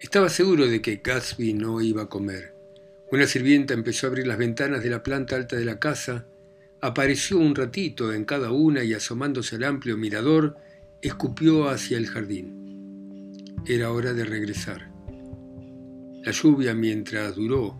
Estaba 0.00 0.28
seguro 0.30 0.66
de 0.66 0.82
que 0.82 0.96
Gatsby 0.96 1.54
no 1.54 1.80
iba 1.80 2.02
a 2.02 2.08
comer. 2.08 2.57
Una 3.10 3.26
sirvienta 3.26 3.74
empezó 3.74 4.06
a 4.06 4.10
abrir 4.10 4.26
las 4.26 4.38
ventanas 4.38 4.82
de 4.82 4.90
la 4.90 5.02
planta 5.02 5.36
alta 5.36 5.56
de 5.56 5.64
la 5.64 5.78
casa 5.78 6.26
Apareció 6.80 7.38
un 7.38 7.56
ratito 7.56 8.12
en 8.12 8.24
cada 8.24 8.52
una 8.52 8.84
y 8.84 8.94
asomándose 8.94 9.56
al 9.56 9.64
amplio 9.64 9.96
mirador, 9.96 10.56
escupió 11.02 11.68
hacia 11.68 11.98
el 11.98 12.06
jardín. 12.06 13.34
Era 13.66 13.90
hora 13.90 14.12
de 14.14 14.24
regresar. 14.24 14.88
La 16.22 16.30
lluvia, 16.30 16.74
mientras 16.74 17.34
duró, 17.34 17.76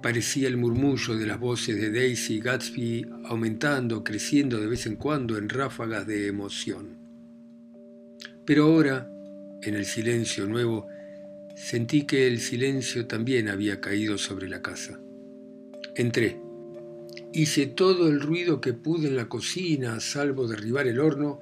parecía 0.00 0.46
el 0.46 0.58
murmullo 0.58 1.16
de 1.16 1.26
las 1.26 1.40
voces 1.40 1.80
de 1.80 1.90
Daisy 1.90 2.34
y 2.34 2.40
Gatsby 2.40 3.06
aumentando, 3.24 4.04
creciendo 4.04 4.60
de 4.60 4.68
vez 4.68 4.86
en 4.86 4.94
cuando 4.94 5.38
en 5.38 5.48
ráfagas 5.48 6.06
de 6.06 6.28
emoción. 6.28 6.96
Pero 8.44 8.66
ahora, 8.66 9.10
en 9.62 9.74
el 9.74 9.86
silencio 9.86 10.46
nuevo, 10.46 10.86
Sentí 11.56 12.02
que 12.02 12.26
el 12.26 12.38
silencio 12.38 13.06
también 13.06 13.48
había 13.48 13.80
caído 13.80 14.18
sobre 14.18 14.46
la 14.46 14.60
casa. 14.60 15.00
Entré. 15.94 16.38
Hice 17.32 17.66
todo 17.66 18.08
el 18.08 18.20
ruido 18.20 18.60
que 18.60 18.74
pude 18.74 19.08
en 19.08 19.16
la 19.16 19.26
cocina, 19.26 19.98
salvo 20.00 20.46
derribar 20.46 20.86
el 20.86 21.00
horno, 21.00 21.40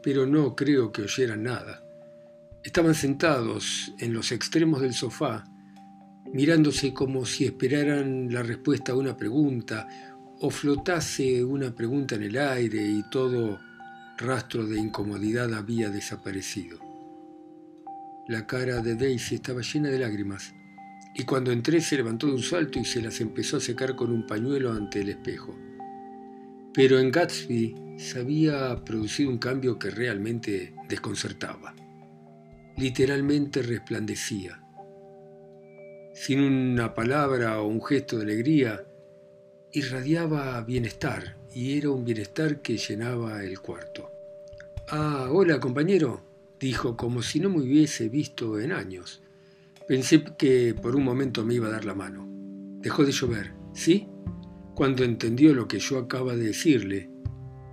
pero 0.00 0.26
no 0.26 0.54
creo 0.54 0.92
que 0.92 1.02
oyeran 1.02 1.42
nada. 1.42 1.84
Estaban 2.62 2.94
sentados 2.94 3.92
en 3.98 4.14
los 4.14 4.30
extremos 4.30 4.80
del 4.80 4.94
sofá, 4.94 5.44
mirándose 6.32 6.94
como 6.94 7.26
si 7.26 7.44
esperaran 7.44 8.32
la 8.32 8.44
respuesta 8.44 8.92
a 8.92 8.96
una 8.96 9.16
pregunta 9.16 9.88
o 10.40 10.50
flotase 10.50 11.42
una 11.42 11.74
pregunta 11.74 12.14
en 12.14 12.22
el 12.22 12.38
aire 12.38 12.80
y 12.80 13.02
todo 13.10 13.58
rastro 14.18 14.64
de 14.64 14.78
incomodidad 14.78 15.52
había 15.52 15.90
desaparecido. 15.90 16.87
La 18.28 18.46
cara 18.46 18.82
de 18.82 18.94
Daisy 18.94 19.36
estaba 19.36 19.62
llena 19.62 19.88
de 19.88 19.98
lágrimas 19.98 20.54
y 21.14 21.24
cuando 21.24 21.50
entré 21.50 21.80
se 21.80 21.96
levantó 21.96 22.26
de 22.26 22.34
un 22.34 22.42
salto 22.42 22.78
y 22.78 22.84
se 22.84 23.00
las 23.00 23.22
empezó 23.22 23.56
a 23.56 23.60
secar 23.60 23.96
con 23.96 24.12
un 24.12 24.26
pañuelo 24.26 24.70
ante 24.70 25.00
el 25.00 25.08
espejo. 25.08 25.56
Pero 26.74 26.98
en 26.98 27.10
Gatsby 27.10 27.96
se 27.96 28.20
había 28.20 28.84
producido 28.84 29.30
un 29.30 29.38
cambio 29.38 29.78
que 29.78 29.88
realmente 29.88 30.74
desconcertaba. 30.90 31.74
Literalmente 32.76 33.62
resplandecía. 33.62 34.62
Sin 36.12 36.40
una 36.40 36.94
palabra 36.94 37.62
o 37.62 37.66
un 37.66 37.82
gesto 37.82 38.18
de 38.18 38.24
alegría, 38.24 38.84
irradiaba 39.72 40.60
bienestar 40.60 41.38
y 41.54 41.78
era 41.78 41.88
un 41.88 42.04
bienestar 42.04 42.60
que 42.60 42.76
llenaba 42.76 43.42
el 43.42 43.58
cuarto. 43.60 44.12
Ah, 44.90 45.28
hola 45.30 45.58
compañero, 45.58 46.27
dijo 46.60 46.96
como 46.96 47.22
si 47.22 47.40
no 47.40 47.50
me 47.50 47.60
hubiese 47.60 48.08
visto 48.08 48.58
en 48.60 48.72
años. 48.72 49.22
Pensé 49.86 50.22
que 50.38 50.74
por 50.74 50.96
un 50.96 51.04
momento 51.04 51.44
me 51.44 51.54
iba 51.54 51.68
a 51.68 51.72
dar 51.72 51.84
la 51.84 51.94
mano. 51.94 52.28
Dejó 52.80 53.04
de 53.04 53.12
llover, 53.12 53.54
¿sí? 53.72 54.08
Cuando 54.74 55.04
entendió 55.04 55.54
lo 55.54 55.66
que 55.66 55.78
yo 55.78 55.98
acaba 55.98 56.36
de 56.36 56.46
decirle, 56.46 57.10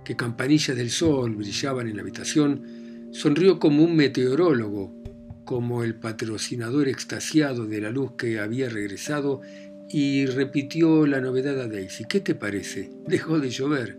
que 0.04 0.16
campanillas 0.16 0.76
del 0.76 0.90
sol 0.90 1.36
brillaban 1.36 1.88
en 1.88 1.96
la 1.96 2.02
habitación, 2.02 3.10
sonrió 3.12 3.58
como 3.58 3.84
un 3.84 3.96
meteorólogo, 3.96 4.94
como 5.44 5.84
el 5.84 5.94
patrocinador 5.94 6.88
extasiado 6.88 7.66
de 7.66 7.80
la 7.80 7.90
luz 7.90 8.12
que 8.16 8.40
había 8.40 8.68
regresado 8.68 9.40
y 9.88 10.26
repitió 10.26 11.06
la 11.06 11.20
novedad 11.20 11.60
a 11.60 11.68
Daisy. 11.68 12.04
¿Qué 12.08 12.20
te 12.20 12.34
parece? 12.34 12.90
Dejó 13.06 13.38
de 13.38 13.50
llover. 13.50 13.98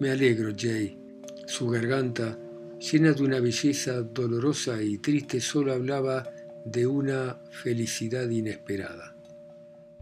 Me 0.00 0.10
alegro, 0.10 0.52
Jay. 0.56 0.98
Su 1.46 1.68
garganta, 1.68 2.38
llena 2.78 3.12
de 3.12 3.22
una 3.22 3.40
belleza 3.40 4.02
dolorosa 4.02 4.82
y 4.82 4.98
triste, 4.98 5.40
solo 5.40 5.72
hablaba 5.72 6.28
de 6.64 6.86
una 6.86 7.38
felicidad 7.50 8.28
inesperada. 8.28 9.16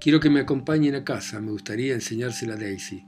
Quiero 0.01 0.21
que 0.21 0.31
me 0.31 0.41
acompañen 0.41 0.95
a 0.95 1.05
casa, 1.05 1.41
me 1.41 1.51
gustaría 1.51 1.95
enseñársela 1.95 2.55
a 2.55 2.57
Daisy. 2.57 3.05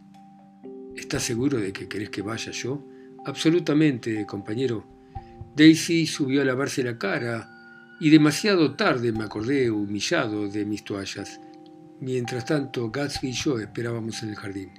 ¿Estás 0.97 1.25
seguro 1.25 1.59
de 1.59 1.73
que 1.73 1.89
querés 1.89 2.11
que 2.11 2.23
vaya 2.23 2.53
yo? 2.53 2.87
Absolutamente, 3.25 4.25
compañero. 4.25 4.87
Daisy 5.55 6.07
subió 6.07 6.43
a 6.43 6.45
lavarse 6.45 6.83
la 6.83 6.99
cara 6.99 7.51
y 8.01 8.11
demasiado 8.11 8.75
tarde 8.77 9.13
me 9.13 9.25
acordé 9.25 9.71
humillado 9.71 10.49
de 10.49 10.65
mis 10.65 10.85
toallas. 10.85 11.41
Mientras 12.01 12.45
tanto, 12.45 12.91
Gatsby 12.91 13.29
y 13.29 13.33
yo 13.33 13.59
esperábamos 13.59 14.23
en 14.23 14.31
el 14.31 14.37
jardín. 14.37 14.71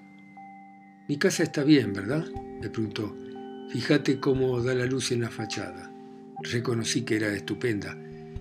Mi 1.07 1.17
casa 1.17 1.43
está 1.43 1.63
bien, 1.63 1.93
¿verdad? 1.93 2.25
me 2.61 2.69
preguntó. 2.69 3.26
Fíjate 3.69 4.19
cómo 4.19 4.61
da 4.63 4.73
la 4.73 4.85
luz 4.85 5.11
en 5.11 5.21
la 5.21 5.29
fachada. 5.29 5.91
Reconocí 6.41 7.01
que 7.03 7.17
era 7.17 7.33
estupenda. 7.33 7.97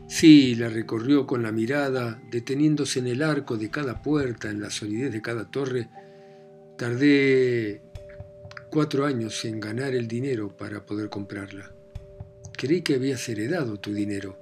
Sí, 0.08 0.54
la 0.54 0.68
recorrió 0.68 1.26
con 1.26 1.42
la 1.42 1.50
mirada, 1.50 2.22
deteniéndose 2.30 3.00
en 3.00 3.08
el 3.08 3.22
arco 3.22 3.56
de 3.56 3.68
cada 3.68 4.02
puerta, 4.02 4.48
en 4.48 4.60
la 4.60 4.70
solidez 4.70 5.12
de 5.12 5.20
cada 5.20 5.50
torre. 5.50 5.88
Tardé 6.78 7.82
cuatro 8.70 9.04
años 9.04 9.44
en 9.44 9.58
ganar 9.58 9.94
el 9.94 10.06
dinero 10.06 10.56
para 10.56 10.86
poder 10.86 11.08
comprarla. 11.08 11.72
Creí 12.52 12.82
que 12.82 12.94
habías 12.94 13.28
heredado 13.28 13.80
tu 13.80 13.92
dinero. 13.92 14.38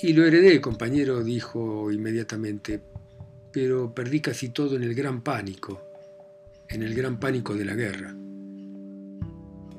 Y 0.00 0.14
lo 0.14 0.26
heredé, 0.26 0.60
compañero, 0.60 1.22
dijo 1.22 1.92
inmediatamente, 1.92 2.80
pero 3.52 3.94
perdí 3.94 4.20
casi 4.20 4.48
todo 4.48 4.74
en 4.74 4.82
el 4.82 4.94
gran 4.94 5.22
pánico, 5.22 5.80
en 6.68 6.82
el 6.82 6.92
gran 6.92 7.20
pánico 7.20 7.54
de 7.54 7.64
la 7.64 7.74
guerra. 7.76 8.16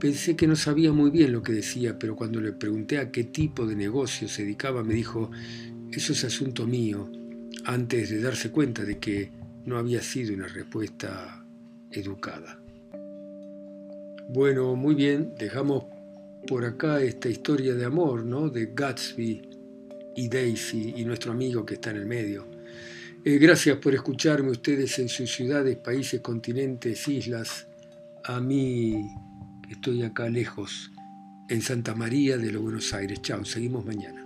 Pensé 0.04 0.36
que 0.36 0.48
no 0.48 0.58
sabía 0.58 0.92
muy 0.92 1.12
bien 1.12 1.32
lo 1.32 1.42
que 1.42 1.54
decía, 1.54 1.98
pero 1.98 2.14
cuando 2.14 2.42
le 2.42 2.52
pregunté 2.52 2.98
a 2.98 3.10
qué 3.10 3.24
tipo 3.24 3.66
de 3.66 3.74
negocio 3.74 4.28
se 4.28 4.44
dedicaba, 4.44 4.84
me 4.84 4.96
dijo, 4.96 5.32
eso 5.94 6.12
es 6.12 6.26
asunto 6.26 6.68
mío, 6.68 7.10
antes 7.64 8.10
de 8.10 8.20
darse 8.20 8.52
cuenta 8.52 8.84
de 8.84 9.00
que 9.00 9.32
no 9.64 9.78
había 9.78 10.02
sido 10.02 10.34
una 10.34 10.50
respuesta 10.50 11.46
educada. 11.90 12.60
Bueno, 14.28 14.76
muy 14.76 14.94
bien, 14.94 15.36
dejamos 15.40 15.86
por 16.48 16.66
acá 16.66 17.02
esta 17.02 17.30
historia 17.30 17.74
de 17.74 17.86
amor, 17.86 18.26
¿no? 18.26 18.50
De 18.50 18.74
Gatsby 18.76 19.42
y 20.18 20.28
Daisy 20.28 20.96
y 20.98 21.06
nuestro 21.06 21.32
amigo 21.32 21.66
que 21.66 21.76
está 21.76 21.92
en 21.92 21.96
el 21.96 22.06
medio. 22.08 22.46
Eh, 23.24 23.38
gracias 23.38 23.78
por 23.78 23.96
escucharme 23.96 24.52
ustedes 24.52 25.00
en 25.00 25.08
sus 25.08 25.34
ciudades, 25.34 25.78
países, 25.78 26.20
continentes, 26.20 27.08
islas. 27.08 27.68
A 28.26 28.42
mí 28.42 29.08
estoy 29.70 30.04
acá 30.04 30.30
lejos, 30.30 30.92
en 31.50 31.62
Santa 31.62 31.96
María 31.96 32.38
de 32.38 32.52
los 32.52 32.62
Buenos 32.62 32.94
Aires. 32.94 33.22
Chao, 33.22 33.46
seguimos 33.46 33.86
mañana. 33.86 34.23